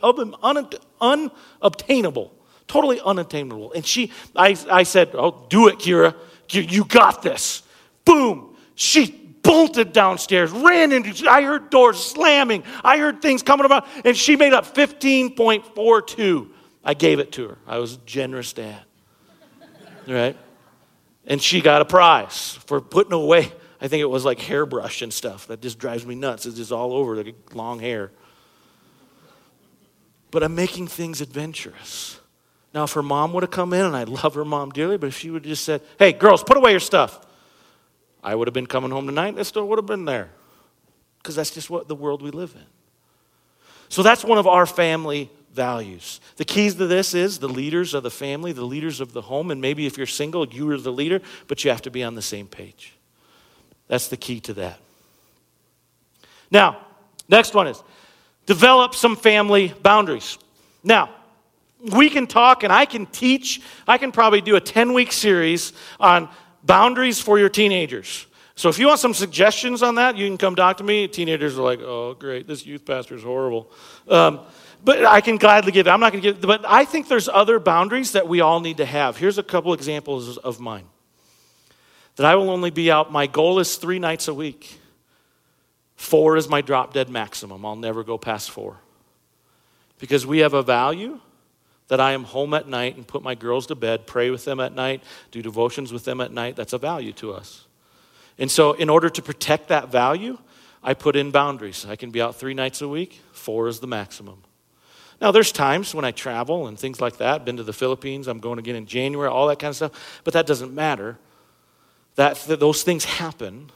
unobtainable, 1.00 2.34
totally 2.66 3.00
unattainable. 3.00 3.72
And 3.72 3.86
she, 3.86 4.12
I, 4.36 4.54
I 4.70 4.82
said, 4.82 5.10
oh, 5.14 5.46
do 5.48 5.68
it, 5.68 5.78
Kira. 5.78 6.14
You, 6.50 6.60
you 6.62 6.84
got 6.84 7.22
this. 7.22 7.62
Boom. 8.04 8.56
She 8.74 9.06
bolted 9.42 9.94
downstairs, 9.94 10.50
ran 10.50 10.92
into, 10.92 11.28
I 11.28 11.42
heard 11.42 11.70
doors 11.70 11.98
slamming. 11.98 12.64
I 12.84 12.98
heard 12.98 13.22
things 13.22 13.42
coming 13.42 13.64
about, 13.64 13.86
and 14.04 14.14
she 14.14 14.36
made 14.36 14.52
up 14.52 14.74
15.42. 14.74 16.50
I 16.84 16.94
gave 16.94 17.18
it 17.18 17.32
to 17.32 17.48
her. 17.48 17.58
I 17.66 17.78
was 17.78 17.94
a 17.94 17.98
generous 18.04 18.52
dad. 18.52 18.82
Right? 20.06 20.36
And 21.26 21.40
she 21.40 21.60
got 21.60 21.82
a 21.82 21.84
prize 21.84 22.58
for 22.66 22.80
putting 22.80 23.12
away, 23.12 23.52
I 23.80 23.88
think 23.88 24.00
it 24.00 24.10
was 24.10 24.24
like 24.24 24.40
hairbrush 24.40 25.02
and 25.02 25.12
stuff. 25.12 25.46
That 25.46 25.60
just 25.60 25.78
drives 25.78 26.04
me 26.06 26.14
nuts. 26.14 26.46
It's 26.46 26.56
just 26.56 26.72
all 26.72 26.92
over, 26.92 27.22
the 27.22 27.34
long 27.52 27.78
hair. 27.78 28.10
But 30.30 30.42
I'm 30.42 30.54
making 30.54 30.86
things 30.86 31.20
adventurous. 31.20 32.18
Now, 32.72 32.84
if 32.84 32.92
her 32.92 33.02
mom 33.02 33.32
would 33.32 33.42
have 33.42 33.50
come 33.50 33.72
in, 33.72 33.84
and 33.84 33.96
I 33.96 34.04
love 34.04 34.34
her 34.34 34.44
mom 34.44 34.70
dearly, 34.70 34.96
but 34.96 35.08
if 35.08 35.18
she 35.18 35.30
would 35.30 35.44
have 35.44 35.50
just 35.50 35.64
said, 35.64 35.82
hey, 35.98 36.12
girls, 36.12 36.44
put 36.44 36.56
away 36.56 36.70
your 36.70 36.80
stuff, 36.80 37.20
I 38.22 38.34
would 38.34 38.46
have 38.46 38.54
been 38.54 38.66
coming 38.66 38.90
home 38.90 39.06
tonight, 39.06 39.28
and 39.28 39.38
it 39.38 39.44
still 39.44 39.66
would 39.68 39.78
have 39.78 39.86
been 39.86 40.04
there. 40.04 40.30
Because 41.18 41.34
that's 41.34 41.50
just 41.50 41.68
what 41.68 41.88
the 41.88 41.94
world 41.94 42.22
we 42.22 42.30
live 42.30 42.54
in. 42.54 42.66
So 43.88 44.02
that's 44.02 44.24
one 44.24 44.38
of 44.38 44.46
our 44.46 44.66
family 44.66 45.30
values. 45.52 46.20
The 46.36 46.44
keys 46.44 46.74
to 46.76 46.86
this 46.86 47.14
is 47.14 47.38
the 47.38 47.48
leaders 47.48 47.94
of 47.94 48.02
the 48.02 48.10
family, 48.10 48.52
the 48.52 48.64
leaders 48.64 49.00
of 49.00 49.12
the 49.12 49.22
home, 49.22 49.50
and 49.50 49.60
maybe 49.60 49.86
if 49.86 49.96
you're 49.96 50.06
single, 50.06 50.46
you 50.46 50.70
are 50.70 50.76
the 50.76 50.92
leader, 50.92 51.20
but 51.48 51.64
you 51.64 51.70
have 51.70 51.82
to 51.82 51.90
be 51.90 52.02
on 52.02 52.14
the 52.14 52.22
same 52.22 52.46
page. 52.46 52.94
That's 53.88 54.08
the 54.08 54.16
key 54.16 54.40
to 54.40 54.54
that. 54.54 54.78
Now, 56.50 56.86
next 57.28 57.54
one 57.54 57.66
is 57.66 57.82
develop 58.46 58.94
some 58.94 59.16
family 59.16 59.74
boundaries. 59.82 60.38
Now, 60.82 61.10
we 61.80 62.10
can 62.10 62.26
talk 62.26 62.62
and 62.62 62.72
I 62.72 62.84
can 62.84 63.06
teach, 63.06 63.60
I 63.86 63.98
can 63.98 64.12
probably 64.12 64.40
do 64.40 64.56
a 64.56 64.60
10 64.60 64.92
week 64.92 65.12
series 65.12 65.72
on 65.98 66.28
boundaries 66.62 67.20
for 67.20 67.38
your 67.38 67.48
teenagers. 67.48 68.26
So 68.54 68.68
if 68.68 68.78
you 68.78 68.88
want 68.88 69.00
some 69.00 69.14
suggestions 69.14 69.82
on 69.82 69.94
that, 69.94 70.16
you 70.16 70.28
can 70.28 70.36
come 70.36 70.54
talk 70.54 70.76
to 70.78 70.84
me. 70.84 71.08
Teenagers 71.08 71.58
are 71.58 71.62
like, 71.62 71.80
oh, 71.80 72.14
great, 72.14 72.46
this 72.46 72.66
youth 72.66 72.84
pastor 72.84 73.14
is 73.14 73.22
horrible. 73.22 73.70
Um, 74.06 74.40
but 74.82 75.04
I 75.04 75.20
can 75.20 75.36
gladly 75.36 75.72
give 75.72 75.86
it. 75.86 75.90
I'm 75.90 76.00
not 76.00 76.12
going 76.12 76.22
to 76.22 76.32
give 76.32 76.40
but 76.40 76.64
I 76.66 76.84
think 76.84 77.08
there's 77.08 77.28
other 77.28 77.58
boundaries 77.58 78.12
that 78.12 78.28
we 78.28 78.40
all 78.40 78.60
need 78.60 78.78
to 78.78 78.86
have. 78.86 79.16
Here's 79.16 79.38
a 79.38 79.42
couple 79.42 79.72
examples 79.72 80.38
of 80.38 80.60
mine. 80.60 80.86
That 82.16 82.26
I 82.26 82.34
will 82.36 82.50
only 82.50 82.70
be 82.70 82.90
out, 82.90 83.12
my 83.12 83.26
goal 83.26 83.58
is 83.60 83.76
three 83.76 83.98
nights 83.98 84.28
a 84.28 84.34
week. 84.34 84.78
Four 85.96 86.36
is 86.36 86.48
my 86.48 86.60
drop 86.60 86.92
dead 86.92 87.08
maximum. 87.08 87.64
I'll 87.64 87.76
never 87.76 88.02
go 88.02 88.18
past 88.18 88.50
four. 88.50 88.78
Because 89.98 90.26
we 90.26 90.38
have 90.38 90.54
a 90.54 90.62
value 90.62 91.20
that 91.88 92.00
I 92.00 92.12
am 92.12 92.24
home 92.24 92.54
at 92.54 92.68
night 92.68 92.96
and 92.96 93.06
put 93.06 93.22
my 93.22 93.34
girls 93.34 93.66
to 93.66 93.74
bed, 93.74 94.06
pray 94.06 94.30
with 94.30 94.44
them 94.44 94.60
at 94.60 94.74
night, 94.74 95.02
do 95.30 95.42
devotions 95.42 95.92
with 95.92 96.04
them 96.04 96.20
at 96.20 96.32
night. 96.32 96.56
That's 96.56 96.72
a 96.72 96.78
value 96.78 97.12
to 97.14 97.32
us. 97.32 97.66
And 98.38 98.50
so, 98.50 98.72
in 98.72 98.88
order 98.88 99.10
to 99.10 99.20
protect 99.20 99.68
that 99.68 99.90
value, 99.90 100.38
I 100.82 100.94
put 100.94 101.16
in 101.16 101.30
boundaries. 101.30 101.84
I 101.84 101.96
can 101.96 102.10
be 102.10 102.22
out 102.22 102.36
three 102.36 102.54
nights 102.54 102.80
a 102.80 102.88
week, 102.88 103.20
four 103.32 103.68
is 103.68 103.80
the 103.80 103.86
maximum. 103.86 104.42
Now, 105.20 105.30
there's 105.32 105.52
times 105.52 105.94
when 105.94 106.04
I 106.04 106.12
travel 106.12 106.66
and 106.66 106.78
things 106.78 107.00
like 107.00 107.18
that. 107.18 107.44
Been 107.44 107.58
to 107.58 107.62
the 107.62 107.72
Philippines, 107.72 108.26
I'm 108.26 108.40
going 108.40 108.58
again 108.58 108.76
in 108.76 108.86
January, 108.86 109.28
all 109.28 109.48
that 109.48 109.58
kind 109.58 109.70
of 109.70 109.76
stuff. 109.76 110.20
But 110.24 110.32
that 110.34 110.46
doesn't 110.46 110.74
matter. 110.74 111.18
That, 112.14 112.36
those 112.46 112.82
things 112.82 113.04
happen. 113.04 113.70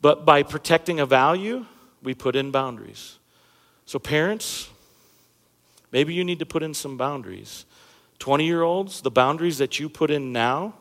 But 0.00 0.24
by 0.24 0.42
protecting 0.42 0.98
a 1.00 1.06
value, 1.06 1.66
we 2.02 2.14
put 2.14 2.34
in 2.36 2.50
boundaries. 2.50 3.18
So, 3.86 3.98
parents, 3.98 4.68
Maybe 5.90 6.14
you 6.14 6.24
need 6.24 6.38
to 6.40 6.46
put 6.46 6.62
in 6.62 6.74
some 6.74 6.96
boundaries. 6.96 7.64
20 8.18 8.44
year 8.44 8.62
olds, 8.62 9.00
the 9.00 9.10
boundaries 9.10 9.58
that 9.58 9.78
you 9.78 9.88
put 9.88 10.10
in 10.10 10.32
now 10.32 10.74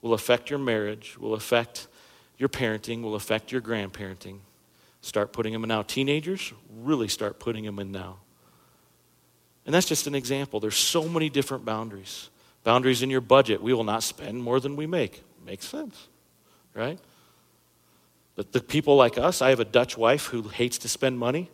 will 0.00 0.14
affect 0.14 0.50
your 0.50 0.58
marriage, 0.58 1.16
will 1.18 1.34
affect 1.34 1.86
your 2.38 2.48
parenting, 2.48 3.02
will 3.02 3.14
affect 3.14 3.52
your 3.52 3.60
grandparenting. 3.60 4.38
Start 5.00 5.32
putting 5.32 5.52
them 5.52 5.64
in 5.64 5.68
now. 5.68 5.82
Teenagers, 5.82 6.52
really 6.80 7.08
start 7.08 7.38
putting 7.38 7.64
them 7.64 7.78
in 7.78 7.92
now. 7.92 8.18
And 9.64 9.74
that's 9.74 9.86
just 9.86 10.06
an 10.06 10.14
example. 10.14 10.60
There's 10.60 10.76
so 10.76 11.08
many 11.08 11.28
different 11.28 11.64
boundaries. 11.64 12.30
Boundaries 12.64 13.02
in 13.02 13.10
your 13.10 13.20
budget. 13.20 13.62
We 13.62 13.72
will 13.72 13.84
not 13.84 14.02
spend 14.02 14.42
more 14.42 14.60
than 14.60 14.76
we 14.76 14.86
make. 14.86 15.22
Makes 15.44 15.66
sense, 15.68 16.08
right? 16.74 16.98
But 18.34 18.52
the 18.52 18.60
people 18.60 18.96
like 18.96 19.18
us, 19.18 19.42
I 19.42 19.50
have 19.50 19.60
a 19.60 19.64
Dutch 19.64 19.96
wife 19.98 20.26
who 20.26 20.42
hates 20.42 20.78
to 20.78 20.88
spend 20.88 21.18
money. 21.18 21.50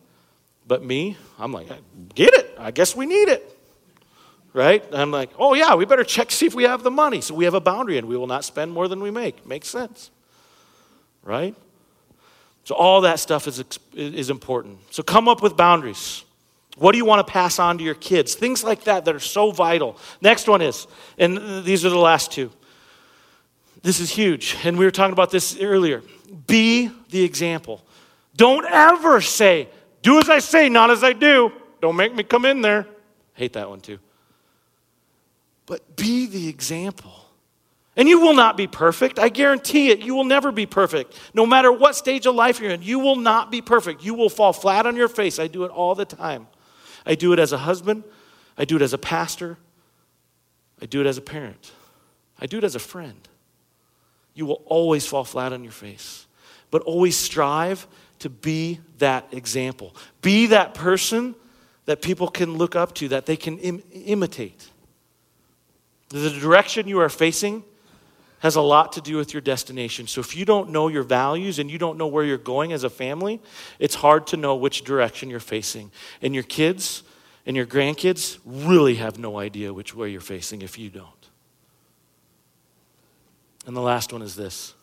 But 0.67 0.85
me, 0.85 1.17
I'm 1.39 1.53
like, 1.53 1.69
get 2.15 2.35
it. 2.35 2.55
I 2.59 2.71
guess 2.71 2.95
we 2.95 3.07
need 3.07 3.29
it. 3.29 3.55
Right? 4.53 4.85
I'm 4.93 5.11
like, 5.11 5.31
oh 5.39 5.55
yeah, 5.55 5.75
we 5.75 5.85
better 5.85 6.05
check 6.05 6.31
see 6.31 6.47
if 6.47 6.55
we 6.55 6.65
have 6.65 6.83
the 6.83 6.91
money. 6.91 7.21
So 7.21 7.35
we 7.35 7.45
have 7.45 7.55
a 7.55 7.61
boundary 7.61 7.99
and 7.99 8.07
we 8.09 8.17
will 8.17 8.27
not 8.27 8.45
spend 8.45 8.73
more 8.73 8.89
than 8.89 9.01
we 9.01 9.11
make. 9.11 9.47
Makes 9.47 9.69
sense. 9.69 10.11
Right? 11.23 11.55
So 12.65 12.75
all 12.75 13.03
that 13.03 13.19
stuff 13.19 13.47
is, 13.47 13.65
is 13.95 14.31
important. 14.31 14.79
So 14.91 15.03
come 15.03 15.27
up 15.27 15.43
with 15.43 15.57
boundaries. 15.57 16.25
What 16.79 16.93
do 16.93 16.99
you 16.99 17.05
want 17.05 17.27
to 17.27 17.31
pass 17.31 17.59
on 17.59 17.79
to 17.79 17.85
your 17.85 17.95
kids? 17.95 18.35
Things 18.35 18.63
like 18.63 18.85
that 18.85 19.05
that 19.05 19.15
are 19.15 19.21
so 19.21 19.51
vital. 19.51 19.97
Next 20.21 20.49
one 20.49 20.63
is, 20.63 20.87
and 21.19 21.65
these 21.65 21.85
are 21.85 21.91
the 21.91 21.99
last 21.99 22.33
two. 22.33 22.51
This 23.83 24.01
is 24.01 24.11
huge. 24.11 24.57
And 24.65 24.79
we 24.79 24.85
were 24.85 24.91
talking 24.91 25.13
about 25.13 25.31
this 25.31 25.59
earlier. 25.61 26.03
Be 26.47 26.91
the 27.11 27.23
example. 27.23 27.85
Don't 28.37 28.65
ever 28.67 29.21
say, 29.21 29.69
do 30.03 30.19
as 30.19 30.29
I 30.29 30.39
say, 30.39 30.69
not 30.69 30.91
as 30.91 31.03
I 31.03 31.13
do. 31.13 31.53
Don't 31.81 31.97
make 31.97 32.15
me 32.15 32.23
come 32.23 32.45
in 32.45 32.61
there. 32.61 32.87
Hate 33.35 33.53
that 33.55 33.69
one 33.69 33.81
too. 33.81 33.99
But 35.67 35.97
be 35.97 36.27
the 36.27 36.49
example. 36.49 37.13
And 37.97 38.09
you 38.09 38.21
will 38.21 38.35
not 38.35 38.57
be 38.57 38.69
perfect. 38.69 39.19
I 39.19 39.29
guarantee 39.29 39.91
it. 39.91 39.99
You 39.99 40.15
will 40.15 40.25
never 40.25 40.53
be 40.53 40.67
perfect. 40.67 41.19
No 41.35 41.45
matter 41.45 41.73
what 41.73 41.97
stage 41.97 42.27
of 42.27 42.37
life 42.37 42.61
you're 42.61 42.71
in, 42.71 42.83
you 42.83 43.01
will 43.01 43.17
not 43.17 43.51
be 43.51 43.61
perfect. 43.61 44.05
You 44.05 44.15
will 44.15 44.29
fall 44.29 44.53
flat 44.53 44.87
on 44.87 44.95
your 44.95 45.09
face. 45.09 45.41
I 45.41 45.49
do 45.49 45.65
it 45.65 45.73
all 45.73 45.97
the 45.97 46.05
time. 46.05 46.47
I 47.09 47.15
do 47.15 47.33
it 47.33 47.39
as 47.39 47.53
a 47.53 47.59
husband, 47.59 48.05
I 48.59 48.67
do 48.67 48.77
it 48.77 48.83
as 48.83 48.93
a 48.93 48.99
pastor, 48.99 49.57
I 50.81 50.87
do 50.87 51.01
it 51.01 51.07
as 51.07 51.17
a 51.17 51.23
parent, 51.23 51.73
I 52.39 52.47
do 52.47 52.59
it 52.59 52.65
as 52.65 52.75
a 52.75 52.79
friend. 52.79 53.27
You 54.35 54.47
will 54.47 54.63
always 54.67 55.07
fall 55.07 55.25
flat 55.25 55.53
on 55.53 55.65
your 55.65 55.73
face, 55.73 56.27
but 56.71 56.83
always 56.83 57.17
strive 57.17 57.89
to 58.21 58.29
be 58.29 58.81
that 58.99 59.27
example. 59.33 59.97
Be 60.23 60.47
that 60.47 60.75
person 60.75 61.35
that 61.87 62.03
people 62.03 62.29
can 62.29 62.59
look 62.59 62.77
up 62.77 62.95
to, 62.97 63.09
that 63.09 63.27
they 63.27 63.37
can 63.37 63.59
Im- 63.59 63.83
imitate. 63.93 64.69
The 66.11 66.31
direction 66.31 66.87
you 66.87 67.01
are 67.01 67.09
facing 67.09 67.65
has 68.41 68.57
a 68.57 68.61
lot 68.61 68.93
to 68.93 69.01
do 69.01 69.17
with 69.17 69.35
your 69.35 69.41
destination. 69.41 70.07
So 70.07 70.21
if 70.21 70.37
you 70.37 70.45
don't 70.45 70.71
know 70.71 70.89
your 70.89 71.03
values 71.03 71.59
and 71.59 71.71
you 71.71 71.79
don't 71.79 71.99
know 71.99 72.07
where 72.07 72.25
you're 72.25 72.39
going 72.39 72.73
as 72.73 72.85
a 72.85 72.91
family, 72.91 73.41
it's 73.79 73.97
hard 73.97 74.27
to 74.29 74.37
know 74.37 74.55
which 74.55 74.85
direction 74.85 75.29
you're 75.29 75.41
facing. 75.41 75.91
And 76.23 76.35
your 76.35 76.45
kids 76.45 77.03
and 77.47 77.57
your 77.57 77.67
grandkids 77.67 78.39
really 78.45 78.97
have 78.97 79.19
no 79.19 79.39
idea 79.39 79.73
which 79.73 79.95
way 79.95 80.11
you're 80.11 80.21
facing 80.21 80.63
if 80.63 80.79
you 80.79 80.91
don't. 80.91 81.09
And 83.67 83.77
the 83.77 83.83
last 83.83 84.13
one 84.13 84.23
is 84.23 84.37
this 84.37 84.75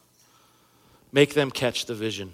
make 1.12 1.34
them 1.34 1.50
catch 1.50 1.86
the 1.86 1.96
vision. 1.96 2.34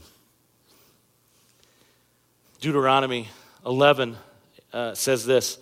Deuteronomy 2.60 3.30
11 3.66 4.18
uh, 4.74 4.94
says 4.94 5.26
this 5.26 5.60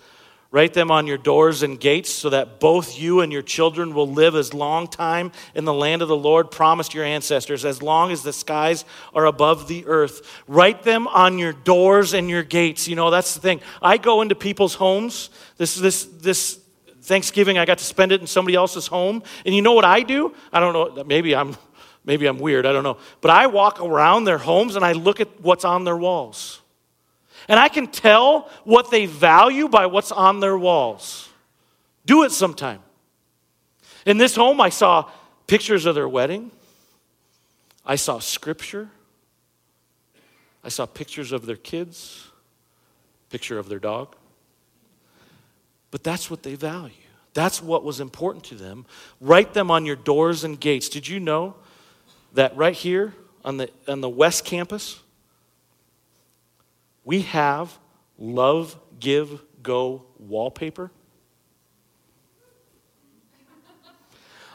Write 0.52 0.74
them 0.74 0.90
on 0.90 1.06
your 1.06 1.16
doors 1.16 1.62
and 1.62 1.78
gates 1.78 2.10
so 2.10 2.30
that 2.30 2.58
both 2.58 2.98
you 2.98 3.20
and 3.20 3.32
your 3.32 3.42
children 3.42 3.94
will 3.94 4.08
live 4.08 4.34
as 4.34 4.52
long 4.52 4.88
time 4.88 5.30
in 5.54 5.64
the 5.64 5.72
land 5.72 6.02
of 6.02 6.08
the 6.08 6.16
Lord 6.16 6.50
promised 6.50 6.92
your 6.92 7.04
ancestors, 7.04 7.64
as 7.64 7.80
long 7.80 8.10
as 8.10 8.24
the 8.24 8.32
skies 8.32 8.84
are 9.14 9.26
above 9.26 9.68
the 9.68 9.86
earth. 9.86 10.42
Write 10.48 10.82
them 10.82 11.06
on 11.06 11.38
your 11.38 11.52
doors 11.52 12.14
and 12.14 12.28
your 12.28 12.42
gates. 12.42 12.88
You 12.88 12.96
know, 12.96 13.10
that's 13.10 13.34
the 13.34 13.40
thing. 13.40 13.60
I 13.80 13.96
go 13.96 14.22
into 14.22 14.34
people's 14.34 14.74
homes. 14.74 15.30
This, 15.56 15.76
this, 15.76 16.04
this 16.04 16.58
Thanksgiving, 17.02 17.56
I 17.56 17.64
got 17.64 17.78
to 17.78 17.84
spend 17.84 18.10
it 18.10 18.20
in 18.20 18.26
somebody 18.26 18.56
else's 18.56 18.88
home. 18.88 19.22
And 19.46 19.54
you 19.54 19.62
know 19.62 19.74
what 19.74 19.84
I 19.84 20.02
do? 20.02 20.34
I 20.52 20.58
don't 20.58 20.72
know, 20.72 21.04
maybe 21.04 21.36
I'm, 21.36 21.56
maybe 22.04 22.26
I'm 22.26 22.40
weird, 22.40 22.66
I 22.66 22.72
don't 22.72 22.82
know. 22.84 22.98
But 23.20 23.30
I 23.30 23.46
walk 23.46 23.80
around 23.80 24.24
their 24.24 24.38
homes 24.38 24.74
and 24.74 24.84
I 24.84 24.92
look 24.92 25.20
at 25.20 25.28
what's 25.40 25.64
on 25.64 25.84
their 25.84 25.96
walls. 25.96 26.59
And 27.48 27.58
I 27.58 27.68
can 27.68 27.86
tell 27.86 28.50
what 28.64 28.90
they 28.90 29.06
value 29.06 29.68
by 29.68 29.86
what's 29.86 30.12
on 30.12 30.40
their 30.40 30.58
walls. 30.58 31.28
Do 32.06 32.24
it 32.24 32.32
sometime. 32.32 32.80
In 34.06 34.18
this 34.18 34.34
home, 34.34 34.60
I 34.60 34.68
saw 34.68 35.10
pictures 35.46 35.86
of 35.86 35.94
their 35.94 36.08
wedding, 36.08 36.50
I 37.84 37.96
saw 37.96 38.18
scripture, 38.18 38.88
I 40.62 40.68
saw 40.68 40.86
pictures 40.86 41.32
of 41.32 41.46
their 41.46 41.56
kids, 41.56 42.30
picture 43.30 43.58
of 43.58 43.68
their 43.68 43.78
dog. 43.78 44.14
But 45.90 46.04
that's 46.04 46.30
what 46.30 46.42
they 46.42 46.54
value. 46.54 46.94
That's 47.34 47.62
what 47.62 47.84
was 47.84 48.00
important 48.00 48.44
to 48.44 48.54
them. 48.54 48.86
Write 49.20 49.54
them 49.54 49.70
on 49.70 49.86
your 49.86 49.96
doors 49.96 50.44
and 50.44 50.58
gates. 50.58 50.88
Did 50.88 51.08
you 51.08 51.20
know 51.20 51.54
that 52.34 52.56
right 52.56 52.74
here 52.74 53.14
on 53.44 53.56
the, 53.56 53.70
on 53.88 54.00
the 54.00 54.08
West 54.08 54.44
Campus, 54.44 55.00
we 57.04 57.22
have 57.22 57.76
love, 58.18 58.78
give, 58.98 59.42
go 59.62 60.06
wallpaper. 60.18 60.90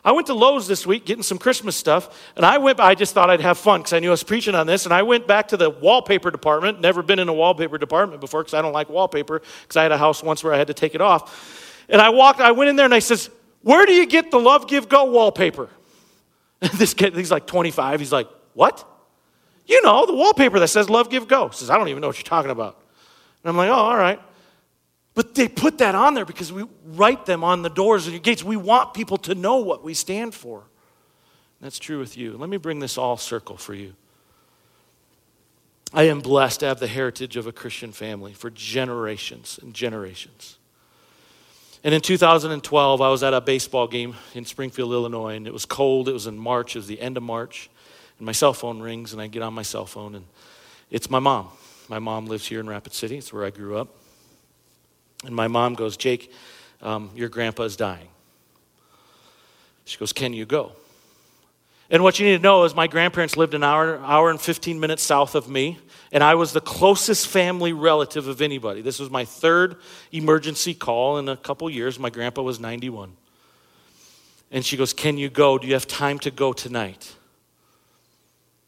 I 0.05 0.11
went 0.11 0.27
to 0.27 0.35
Lowe's 0.35 0.67
this 0.67 0.85
week 0.85 1.03
getting 1.03 1.23
some 1.23 1.39
Christmas 1.39 1.75
stuff, 1.75 2.31
and 2.35 2.45
I 2.45 2.59
went. 2.59 2.79
I 2.79 2.93
just 2.93 3.15
thought 3.15 3.31
I'd 3.31 3.41
have 3.41 3.57
fun 3.57 3.79
because 3.79 3.91
I 3.91 3.99
knew 3.99 4.09
I 4.09 4.11
was 4.11 4.21
preaching 4.21 4.53
on 4.53 4.67
this, 4.67 4.85
and 4.85 4.93
I 4.93 5.01
went 5.01 5.25
back 5.25 5.47
to 5.47 5.57
the 5.57 5.71
wallpaper 5.71 6.29
department. 6.29 6.79
Never 6.79 7.01
been 7.01 7.17
in 7.17 7.27
a 7.27 7.33
wallpaper 7.33 7.79
department 7.79 8.21
before 8.21 8.43
because 8.43 8.53
I 8.53 8.61
don't 8.61 8.71
like 8.71 8.87
wallpaper. 8.87 9.39
Because 9.39 9.77
I 9.77 9.81
had 9.81 9.91
a 9.91 9.97
house 9.97 10.21
once 10.21 10.43
where 10.43 10.53
I 10.53 10.57
had 10.59 10.67
to 10.67 10.75
take 10.75 10.93
it 10.93 11.01
off, 11.01 11.83
and 11.89 11.99
I 11.99 12.09
walked. 12.09 12.39
I 12.39 12.51
went 12.51 12.69
in 12.69 12.75
there 12.75 12.85
and 12.85 12.93
I 12.93 12.99
says, 12.99 13.31
"Where 13.63 13.87
do 13.87 13.93
you 13.93 14.05
get 14.05 14.29
the 14.29 14.39
Love 14.39 14.67
Give 14.67 14.87
Go 14.87 15.05
wallpaper?" 15.05 15.69
And 16.61 16.71
this 16.71 16.93
kid, 16.93 17.15
he's 17.15 17.31
like 17.31 17.47
25. 17.47 17.99
He's 17.99 18.11
like, 18.11 18.29
"What?" 18.53 18.87
You 19.67 19.81
know, 19.81 20.05
the 20.05 20.13
wallpaper 20.13 20.59
that 20.59 20.67
says 20.67 20.89
love, 20.89 21.09
give, 21.09 21.27
go. 21.27 21.49
Says, 21.49 21.69
I 21.69 21.77
don't 21.77 21.87
even 21.87 22.01
know 22.01 22.07
what 22.07 22.17
you're 22.17 22.23
talking 22.23 22.51
about. 22.51 22.79
And 23.43 23.49
I'm 23.49 23.57
like, 23.57 23.69
oh, 23.69 23.73
all 23.73 23.97
right. 23.97 24.19
But 25.13 25.33
they 25.33 25.47
put 25.47 25.77
that 25.79 25.95
on 25.95 26.13
there 26.13 26.25
because 26.25 26.51
we 26.51 26.65
write 26.85 27.25
them 27.25 27.43
on 27.43 27.61
the 27.61 27.69
doors 27.69 28.05
and 28.05 28.13
your 28.13 28.21
gates. 28.21 28.43
We 28.43 28.57
want 28.57 28.93
people 28.93 29.17
to 29.19 29.33
know 29.33 29.57
what 29.57 29.83
we 29.83 29.93
stand 29.93 30.35
for. 30.35 30.63
That's 31.61 31.79
true 31.79 31.99
with 31.99 32.17
you. 32.17 32.37
Let 32.37 32.49
me 32.49 32.57
bring 32.57 32.79
this 32.79 32.97
all 32.97 33.17
circle 33.17 33.57
for 33.57 33.73
you. 33.73 33.93
I 35.93 36.03
am 36.03 36.19
blessed 36.19 36.59
to 36.59 36.65
have 36.65 36.79
the 36.79 36.87
heritage 36.87 37.37
of 37.37 37.47
a 37.47 37.53
Christian 37.53 37.93
family 37.93 38.33
for 38.33 38.49
generations 38.49 39.57
and 39.61 39.73
generations. 39.73 40.57
And 41.83 41.93
in 41.93 42.01
2012, 42.01 43.01
I 43.01 43.09
was 43.09 43.23
at 43.23 43.33
a 43.33 43.39
baseball 43.39 43.87
game 43.87 44.15
in 44.33 44.43
Springfield, 44.43 44.91
Illinois, 44.91 45.35
and 45.35 45.47
it 45.47 45.53
was 45.53 45.65
cold. 45.65 46.09
It 46.09 46.13
was 46.13 46.27
in 46.27 46.37
March, 46.37 46.75
it 46.75 46.79
was 46.79 46.87
the 46.87 46.99
end 46.99 47.15
of 47.15 47.23
March 47.23 47.69
and 48.17 48.25
my 48.25 48.31
cell 48.31 48.53
phone 48.53 48.81
rings, 48.81 49.13
and 49.13 49.21
I 49.21 49.27
get 49.27 49.41
on 49.41 49.53
my 49.53 49.61
cell 49.61 49.85
phone, 49.85 50.15
and 50.15 50.25
it's 50.89 51.09
my 51.09 51.19
mom. 51.19 51.49
My 51.89 51.99
mom 51.99 52.25
lives 52.25 52.47
here 52.47 52.59
in 52.59 52.67
Rapid 52.67 52.93
City, 52.93 53.17
it's 53.17 53.31
where 53.31 53.45
I 53.45 53.49
grew 53.49 53.77
up. 53.77 53.89
And 55.23 55.35
my 55.35 55.47
mom 55.47 55.73
goes, 55.75 55.97
Jake, 55.97 56.31
um, 56.81 57.09
your 57.15 57.29
grandpa 57.29 57.63
is 57.63 57.75
dying. 57.75 58.07
She 59.85 59.97
goes, 59.97 60.13
Can 60.13 60.33
you 60.33 60.45
go? 60.45 60.73
And 61.89 62.01
what 62.01 62.19
you 62.19 62.25
need 62.25 62.37
to 62.37 62.41
know 62.41 62.63
is 62.63 62.73
my 62.73 62.87
grandparents 62.87 63.37
lived 63.37 63.53
an 63.53 63.63
hour, 63.63 63.99
hour 63.99 64.31
and 64.31 64.41
15 64.41 64.79
minutes 64.79 65.03
south 65.03 65.35
of 65.35 65.47
me, 65.47 65.77
and 66.11 66.23
I 66.23 66.33
was 66.33 66.51
the 66.51 66.61
closest 66.61 67.27
family 67.27 67.73
relative 67.73 68.27
of 68.27 68.41
anybody. 68.41 68.81
This 68.81 68.99
was 68.99 69.11
my 69.11 69.23
third 69.23 69.77
emergency 70.11 70.73
call 70.73 71.19
in 71.19 71.29
a 71.29 71.37
couple 71.37 71.69
years. 71.69 71.99
My 71.99 72.09
grandpa 72.09 72.41
was 72.41 72.59
91. 72.59 73.15
And 74.51 74.65
she 74.65 74.77
goes, 74.77 74.93
Can 74.93 75.17
you 75.17 75.29
go? 75.29 75.57
Do 75.57 75.67
you 75.67 75.73
have 75.73 75.87
time 75.87 76.17
to 76.19 76.31
go 76.31 76.53
tonight? 76.53 77.13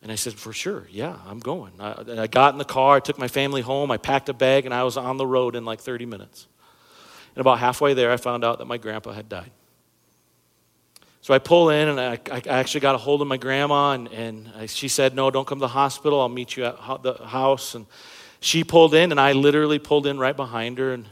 And 0.08 0.12
I 0.14 0.16
said, 0.16 0.36
For 0.36 0.54
sure, 0.54 0.88
yeah, 0.90 1.18
I'm 1.28 1.40
going. 1.40 1.74
I, 1.82 2.22
I, 2.22 2.28
got 2.28 2.54
in 2.54 2.60
the 2.60 2.64
car, 2.64 2.96
I 2.96 3.00
took 3.02 3.20
my 3.20 3.28
family 3.28 3.60
home, 3.60 3.92
I 3.92 3.98
packed 3.98 4.30
a 4.30 4.34
bag, 4.34 4.64
and 4.64 4.74
I 4.74 4.84
was 4.84 4.96
on 4.96 5.18
the 5.18 5.28
road 5.28 5.54
in 5.54 5.66
like 5.66 5.82
30 5.82 6.06
minutes. 6.06 6.48
And 7.36 7.42
about 7.42 7.60
halfway 7.60 7.94
there, 7.94 8.10
I 8.10 8.16
found 8.16 8.46
out 8.46 8.60
that 8.60 8.68
my 8.68 8.78
grandpa 8.78 9.12
had 9.12 9.28
died. 9.28 9.52
So 11.20 11.34
I 11.34 11.40
pull 11.40 11.72
in, 11.72 11.90
and 11.90 12.00
I, 12.00 12.18
I 12.32 12.42
actually 12.48 12.80
got 12.80 12.96
a 12.96 12.98
hold 12.98 13.22
of 13.22 13.28
my 13.28 13.36
grandma, 13.36 13.92
and, 13.92 14.08
and 14.14 14.50
I, 14.56 14.68
she 14.68 14.88
said, 14.88 15.14
No, 15.14 15.30
don't 15.30 15.46
come 15.46 15.58
to 15.58 15.66
the 15.66 15.68
hospital, 15.68 16.22
I'll 16.22 16.30
meet 16.30 16.56
you 16.56 16.64
at 16.64 16.78
the 17.04 17.16
house. 17.26 17.76
And 17.76 17.86
she 18.40 18.64
pulled 18.64 18.94
in, 18.94 19.12
and 19.12 19.20
I 19.20 19.34
literally 19.34 19.78
pulled 19.78 20.08
in 20.08 20.18
right 20.18 20.38
behind 20.38 20.78
her, 20.78 20.94
and 20.94 21.06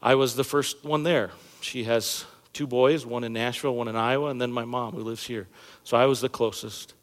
I 0.00 0.14
was 0.14 0.36
the 0.36 0.44
first 0.44 0.84
one 0.84 1.02
there. 1.02 1.32
She 1.60 1.82
has 1.84 2.24
two 2.52 2.68
boys, 2.68 3.04
one 3.04 3.24
in 3.24 3.32
Nashville, 3.32 3.74
one 3.74 3.88
in 3.88 3.96
Iowa, 3.96 4.30
and 4.30 4.40
then 4.40 4.52
my 4.52 4.64
mom 4.64 4.94
who 4.94 5.02
lives 5.02 5.26
here. 5.26 5.48
So 5.82 5.96
I 5.96 6.06
was 6.06 6.20
the 6.20 6.28
closest. 6.28 6.94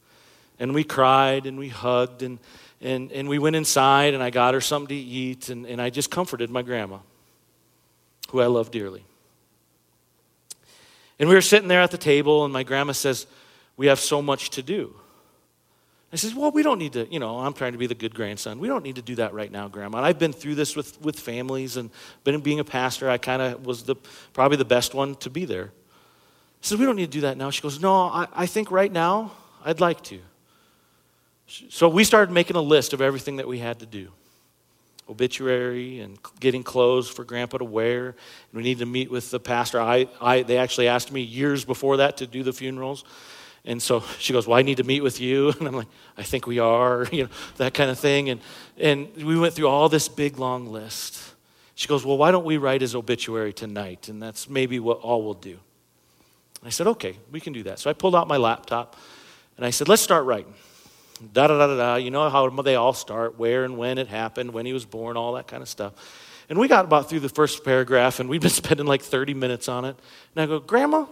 And 0.60 0.74
we 0.74 0.84
cried 0.84 1.46
and 1.46 1.58
we 1.58 1.70
hugged 1.70 2.24
and, 2.24 2.40
and, 2.82 3.12
and 3.12 3.28
we 3.28 3.40
went 3.40 3.56
inside 3.56 4.14
and 4.14 4.24
I 4.24 4.30
got 4.30 4.54
her 4.54 4.62
something 4.62 4.90
to 4.90 4.96
eat 4.96 5.50
and, 5.50 5.66
and 5.66 5.82
I 5.82 5.90
just 5.90 6.10
comforted 6.10 6.50
my 6.50 6.62
grandma. 6.62 7.00
who 8.30 8.42
I 8.42 8.48
love 8.48 8.72
dearly. 8.72 9.06
And 11.20 11.30
we 11.30 11.36
were 11.36 11.42
sitting 11.42 11.68
there 11.68 11.82
at 11.82 11.92
the 11.92 11.98
table, 11.98 12.44
and 12.44 12.52
my 12.52 12.64
grandma 12.64 12.92
says, 12.92 13.26
We 13.78 13.88
have 13.88 14.00
so 14.00 14.22
much 14.22 14.50
to 14.52 14.62
do. 14.62 14.96
I 16.12 16.18
says, 16.18 16.34
Well, 16.34 16.52
we 16.52 16.64
don't 16.64 16.80
need 16.80 16.94
to, 16.94 17.08
you 17.12 17.20
know, 17.20 17.40
I'm 17.40 17.54
trying 17.54 17.72
to 17.72 17.78
be 17.78 17.88
the 17.88 17.96
good 17.96 18.14
grandson. 18.14 18.60
We 18.60 18.68
don't 18.68 18.84
need 18.84 18.96
to 18.96 19.02
do 19.02 19.16
that 19.16 19.34
right 19.34 19.52
now, 19.52 19.68
Grandma. 19.68 19.98
And 19.98 20.06
I've 20.06 20.20
been 20.20 20.34
through 20.34 20.56
this 20.56 20.76
with, 20.76 21.02
with 21.02 21.20
families 21.20 21.78
and 21.78 21.90
been 22.24 22.40
being 22.42 22.60
a 22.60 22.64
pastor. 22.64 23.10
I 23.10 23.18
kind 23.18 23.42
of 23.42 23.66
was 23.66 23.84
the 23.84 23.96
probably 24.34 24.58
the 24.58 24.66
best 24.66 24.94
one 24.94 25.16
to 25.16 25.30
be 25.30 25.46
there. 25.46 25.72
I 25.74 26.62
said, 26.62 26.80
We 26.80 26.86
don't 26.86 26.96
need 26.96 27.12
to 27.12 27.18
do 27.18 27.22
that 27.22 27.38
now. 27.38 27.50
She 27.50 27.62
goes, 27.62 27.80
No, 27.80 27.94
I, 27.94 28.28
I 28.34 28.46
think 28.46 28.72
right 28.72 28.92
now 28.92 29.32
I'd 29.64 29.80
like 29.80 30.02
to. 30.04 30.20
So 31.48 31.88
we 31.88 32.04
started 32.04 32.34
making 32.34 32.56
a 32.56 32.62
list 32.62 32.94
of 32.94 33.02
everything 33.02 33.36
that 33.38 33.48
we 33.48 33.60
had 33.60 33.80
to 33.80 33.86
do 33.86 34.12
obituary 35.10 36.00
and 36.00 36.18
getting 36.40 36.64
clothes 36.64 37.10
for 37.10 37.24
grandpa 37.24 37.58
to 37.60 37.66
wear. 37.66 38.08
And 38.08 38.16
we 38.54 38.64
needed 38.64 38.80
to 38.80 38.86
meet 38.86 39.12
with 39.12 39.30
the 39.32 39.40
pastor. 39.40 39.80
I, 39.80 40.08
I, 40.20 40.42
they 40.42 40.58
actually 40.58 40.88
asked 40.88 41.12
me 41.12 41.22
years 41.22 41.64
before 41.66 41.98
that 41.98 42.18
to 42.18 42.28
do 42.28 42.44
the 42.44 42.54
funerals. 42.54 43.04
And 43.66 43.82
so 43.82 44.04
she 44.20 44.34
goes, 44.34 44.48
Well, 44.48 44.58
I 44.58 44.62
need 44.62 44.78
to 44.78 44.84
meet 44.84 45.02
with 45.02 45.20
you. 45.20 45.54
And 45.60 45.68
I'm 45.68 45.76
like, 45.76 45.88
I 46.18 46.24
think 46.24 46.48
we 46.48 46.60
are, 46.60 47.08
you 47.12 47.24
know, 47.24 47.30
that 47.58 47.74
kind 47.74 47.90
of 47.90 48.00
thing. 48.00 48.30
And, 48.30 48.42
and 48.78 49.16
we 49.16 49.38
went 49.38 49.54
through 49.54 49.68
all 49.68 49.90
this 49.90 50.08
big, 50.08 50.40
long 50.40 50.68
list. 50.68 51.22
She 51.76 51.88
goes, 51.88 52.06
Well, 52.06 52.18
why 52.18 52.32
don't 52.32 52.46
we 52.46 52.58
write 52.58 52.82
his 52.82 52.96
obituary 52.96 53.54
tonight? 53.54 54.10
And 54.10 54.22
that's 54.22 54.50
maybe 54.50 54.80
what 54.80 55.00
all 55.00 55.24
we'll 55.24 55.34
do. 55.34 55.60
I 56.64 56.70
said, 56.70 56.88
Okay, 56.88 57.18
we 57.32 57.40
can 57.40 57.54
do 57.54 57.64
that. 57.64 57.80
So 57.80 57.90
I 57.90 57.94
pulled 57.94 58.16
out 58.16 58.28
my 58.28 58.38
laptop 58.38 58.96
and 59.58 59.66
I 59.66 59.70
said, 59.70 59.88
Let's 59.88 60.02
start 60.02 60.26
writing. 60.26 60.54
Da 61.34 61.48
da 61.48 61.58
da 61.58 61.76
da. 61.76 61.96
You 61.96 62.12
know 62.12 62.30
how 62.30 62.50
they 62.50 62.76
all 62.76 62.94
start, 62.94 63.40
where 63.40 63.64
and 63.64 63.78
when 63.78 63.98
it 63.98 64.08
happened, 64.08 64.52
when 64.52 64.66
he 64.66 64.74
was 64.74 64.86
born, 64.86 65.16
all 65.16 65.34
that 65.34 65.48
kind 65.48 65.64
of 65.64 65.70
stuff. 65.70 65.94
And 66.50 66.60
we 66.60 66.68
got 66.68 66.86
about 66.86 67.10
through 67.10 67.22
the 67.22 67.30
first 67.30 67.64
paragraph 67.64 68.20
and 68.20 68.30
we'd 68.30 68.42
been 68.42 68.50
spending 68.52 68.86
like 68.86 69.02
30 69.02 69.34
minutes 69.34 69.68
on 69.68 69.86
it. 69.86 69.96
And 70.36 70.44
I 70.44 70.46
go, 70.46 70.60
Grandma, 70.60 71.06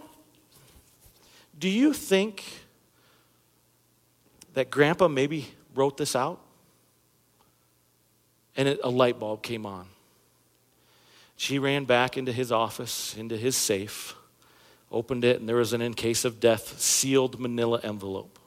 do 1.58 1.68
you 1.68 1.92
think 1.92 2.44
that 4.54 4.70
grandpa 4.70 5.08
maybe 5.08 5.48
wrote 5.74 5.96
this 5.96 6.14
out? 6.14 6.40
And 8.56 8.68
it, 8.68 8.80
a 8.84 8.90
light 8.90 9.18
bulb 9.18 9.42
came 9.42 9.66
on. 9.66 9.86
She 11.36 11.58
ran 11.58 11.84
back 11.84 12.16
into 12.16 12.32
his 12.32 12.52
office, 12.52 13.16
into 13.16 13.36
his 13.36 13.56
safe, 13.56 14.14
opened 14.92 15.24
it, 15.24 15.40
and 15.40 15.48
there 15.48 15.56
was 15.56 15.72
an 15.72 15.82
in 15.82 15.94
case 15.94 16.24
of 16.24 16.38
death 16.38 16.78
sealed 16.80 17.40
manila 17.40 17.80
envelope. 17.82 18.38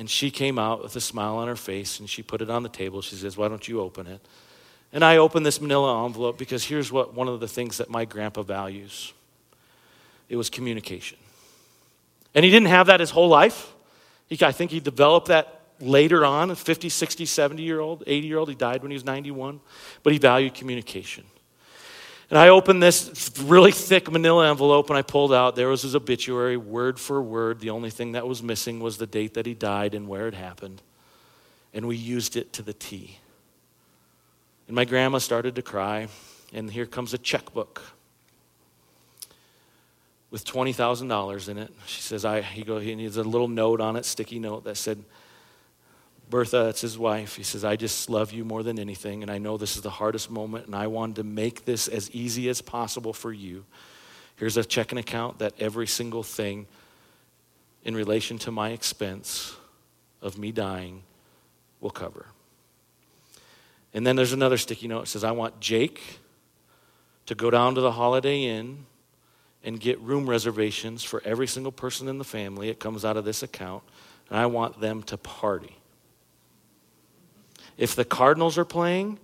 And 0.00 0.08
she 0.08 0.30
came 0.30 0.58
out 0.58 0.82
with 0.82 0.96
a 0.96 1.00
smile 1.00 1.36
on 1.36 1.46
her 1.46 1.56
face 1.56 2.00
and 2.00 2.08
she 2.08 2.22
put 2.22 2.40
it 2.40 2.48
on 2.48 2.62
the 2.62 2.70
table. 2.70 3.02
She 3.02 3.16
says, 3.16 3.36
Why 3.36 3.48
don't 3.48 3.68
you 3.68 3.82
open 3.82 4.06
it? 4.06 4.26
And 4.94 5.04
I 5.04 5.18
opened 5.18 5.44
this 5.44 5.60
manila 5.60 6.06
envelope 6.06 6.38
because 6.38 6.64
here's 6.64 6.90
what 6.90 7.12
one 7.12 7.28
of 7.28 7.38
the 7.38 7.46
things 7.46 7.76
that 7.76 7.90
my 7.90 8.06
grandpa 8.06 8.40
values 8.40 9.12
it 10.30 10.36
was 10.36 10.48
communication. 10.48 11.18
And 12.34 12.46
he 12.46 12.50
didn't 12.50 12.68
have 12.68 12.86
that 12.86 13.00
his 13.00 13.10
whole 13.10 13.28
life. 13.28 13.74
He, 14.26 14.42
I 14.42 14.52
think 14.52 14.70
he 14.70 14.80
developed 14.80 15.28
that 15.28 15.60
later 15.80 16.24
on, 16.24 16.50
a 16.50 16.56
50, 16.56 16.88
60, 16.88 17.26
70 17.26 17.62
year 17.62 17.80
old, 17.80 18.02
80 18.06 18.26
year 18.26 18.38
old. 18.38 18.48
He 18.48 18.54
died 18.54 18.80
when 18.80 18.90
he 18.90 18.94
was 18.94 19.04
91. 19.04 19.60
But 20.02 20.14
he 20.14 20.18
valued 20.18 20.54
communication. 20.54 21.24
And 22.30 22.38
I 22.38 22.48
opened 22.48 22.80
this 22.80 23.32
really 23.42 23.72
thick 23.72 24.10
manila 24.10 24.48
envelope 24.48 24.88
and 24.88 24.96
I 24.96 25.02
pulled 25.02 25.32
out, 25.32 25.56
there 25.56 25.68
was 25.68 25.82
his 25.82 25.96
obituary, 25.96 26.56
word 26.56 27.00
for 27.00 27.20
word. 27.20 27.58
The 27.58 27.70
only 27.70 27.90
thing 27.90 28.12
that 28.12 28.26
was 28.26 28.40
missing 28.40 28.78
was 28.78 28.98
the 28.98 29.06
date 29.06 29.34
that 29.34 29.46
he 29.46 29.54
died 29.54 29.94
and 29.94 30.06
where 30.06 30.28
it 30.28 30.34
happened. 30.34 30.80
And 31.74 31.88
we 31.88 31.96
used 31.96 32.36
it 32.36 32.52
to 32.54 32.62
the 32.62 32.72
T. 32.72 33.18
And 34.68 34.76
my 34.76 34.84
grandma 34.84 35.18
started 35.18 35.56
to 35.56 35.62
cry, 35.62 36.06
and 36.52 36.70
here 36.70 36.86
comes 36.86 37.12
a 37.12 37.18
checkbook 37.18 37.82
with 40.30 40.44
$20,000 40.44 41.48
in 41.48 41.58
it. 41.58 41.72
She 41.86 42.00
says, 42.00 42.24
I, 42.24 42.42
he, 42.42 42.62
go, 42.62 42.78
he 42.78 42.94
needs 42.94 43.16
a 43.16 43.24
little 43.24 43.48
note 43.48 43.80
on 43.80 43.96
it, 43.96 44.04
sticky 44.04 44.38
note 44.38 44.62
that 44.64 44.76
said, 44.76 45.02
Bertha, 46.30 46.64
that's 46.64 46.80
his 46.80 46.96
wife. 46.96 47.36
He 47.36 47.42
says, 47.42 47.64
I 47.64 47.76
just 47.76 48.08
love 48.08 48.32
you 48.32 48.44
more 48.44 48.62
than 48.62 48.78
anything, 48.78 49.22
and 49.22 49.30
I 49.30 49.38
know 49.38 49.56
this 49.56 49.76
is 49.76 49.82
the 49.82 49.90
hardest 49.90 50.30
moment, 50.30 50.66
and 50.66 50.74
I 50.74 50.86
wanted 50.86 51.16
to 51.16 51.24
make 51.24 51.64
this 51.64 51.88
as 51.88 52.10
easy 52.12 52.48
as 52.48 52.62
possible 52.62 53.12
for 53.12 53.32
you. 53.32 53.64
Here's 54.36 54.56
a 54.56 54.64
checking 54.64 54.98
account 54.98 55.40
that 55.40 55.52
every 55.58 55.86
single 55.86 56.22
thing 56.22 56.66
in 57.84 57.94
relation 57.94 58.38
to 58.38 58.50
my 58.50 58.70
expense 58.70 59.56
of 60.22 60.38
me 60.38 60.52
dying 60.52 61.02
will 61.80 61.90
cover. 61.90 62.26
And 63.92 64.06
then 64.06 64.16
there's 64.16 64.32
another 64.32 64.56
sticky 64.56 64.88
note 64.88 65.00
that 65.00 65.06
says, 65.08 65.24
I 65.24 65.32
want 65.32 65.60
Jake 65.60 66.20
to 67.26 67.34
go 67.34 67.50
down 67.50 67.74
to 67.74 67.80
the 67.80 67.92
Holiday 67.92 68.44
Inn 68.44 68.86
and 69.64 69.78
get 69.78 70.00
room 70.00 70.28
reservations 70.28 71.02
for 71.02 71.22
every 71.24 71.46
single 71.46 71.72
person 71.72 72.08
in 72.08 72.18
the 72.18 72.24
family. 72.24 72.68
It 72.68 72.78
comes 72.78 73.04
out 73.04 73.16
of 73.16 73.24
this 73.24 73.42
account. 73.42 73.82
And 74.28 74.38
I 74.38 74.46
want 74.46 74.80
them 74.80 75.02
to 75.04 75.16
party. 75.16 75.76
If 77.80 77.96
the 77.96 78.04
Cardinals 78.04 78.58
are 78.58 78.66
playing, 78.66 79.18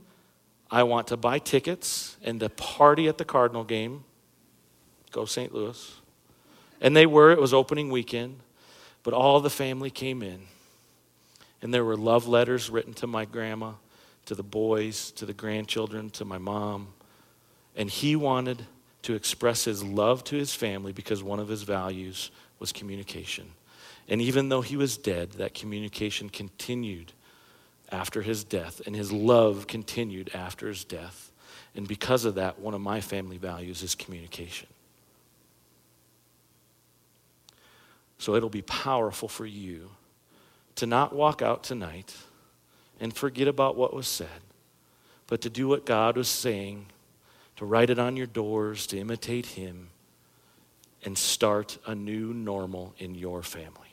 I 0.70 0.82
want 0.84 1.08
to 1.08 1.18
buy 1.18 1.38
tickets 1.38 2.16
and 2.24 2.40
to 2.40 2.48
party 2.48 3.06
at 3.06 3.18
the 3.18 3.24
Cardinal 3.24 3.64
game. 3.64 4.04
Go 5.12 5.26
St. 5.26 5.54
Louis. 5.54 6.00
And 6.80 6.96
they 6.96 7.04
were, 7.04 7.30
it 7.30 7.38
was 7.38 7.52
opening 7.52 7.90
weekend, 7.90 8.40
but 9.02 9.12
all 9.12 9.40
the 9.40 9.50
family 9.50 9.90
came 9.90 10.22
in. 10.22 10.40
And 11.60 11.74
there 11.74 11.84
were 11.84 11.98
love 11.98 12.26
letters 12.26 12.70
written 12.70 12.94
to 12.94 13.06
my 13.06 13.26
grandma, 13.26 13.72
to 14.24 14.34
the 14.34 14.42
boys, 14.42 15.10
to 15.12 15.26
the 15.26 15.34
grandchildren, 15.34 16.08
to 16.10 16.24
my 16.24 16.38
mom. 16.38 16.94
And 17.76 17.90
he 17.90 18.16
wanted 18.16 18.64
to 19.02 19.12
express 19.12 19.66
his 19.66 19.84
love 19.84 20.24
to 20.24 20.36
his 20.36 20.54
family 20.54 20.92
because 20.92 21.22
one 21.22 21.40
of 21.40 21.48
his 21.48 21.62
values 21.62 22.30
was 22.58 22.72
communication. 22.72 23.50
And 24.08 24.22
even 24.22 24.48
though 24.48 24.62
he 24.62 24.78
was 24.78 24.96
dead, 24.96 25.32
that 25.32 25.52
communication 25.52 26.30
continued 26.30 27.12
after 27.90 28.22
his 28.22 28.44
death, 28.44 28.81
and 28.87 28.94
his 28.94 29.12
love 29.12 29.66
continued 29.66 30.31
after 30.35 30.68
his 30.68 30.85
death. 30.85 31.31
And 31.75 31.87
because 31.87 32.25
of 32.25 32.37
that, 32.37 32.59
one 32.59 32.75
of 32.75 32.81
my 32.81 33.01
family 33.01 33.38
values 33.38 33.83
is 33.83 33.94
communication. 33.94 34.68
So 38.18 38.35
it'll 38.35 38.49
be 38.49 38.62
powerful 38.62 39.29
for 39.29 39.46
you 39.46 39.90
to 40.77 40.87
not 40.87 41.14
walk 41.14 41.42
out 41.42 41.62
tonight 41.62 42.16
and 42.99 43.14
forget 43.14 43.46
about 43.46 43.77
what 43.77 43.92
was 43.92 44.09
said, 44.09 44.40
but 45.27 45.40
to 45.42 45.51
do 45.51 45.68
what 45.68 45.85
God 45.85 46.16
was 46.16 46.29
saying, 46.29 46.87
to 47.57 47.64
write 47.64 47.90
it 47.90 47.99
on 47.99 48.16
your 48.16 48.27
doors, 48.27 48.87
to 48.88 48.99
imitate 48.99 49.46
Him, 49.46 49.88
and 51.05 51.16
start 51.16 51.79
a 51.87 51.94
new 51.94 52.33
normal 52.33 52.94
in 52.99 53.14
your 53.14 53.42
family. 53.42 53.86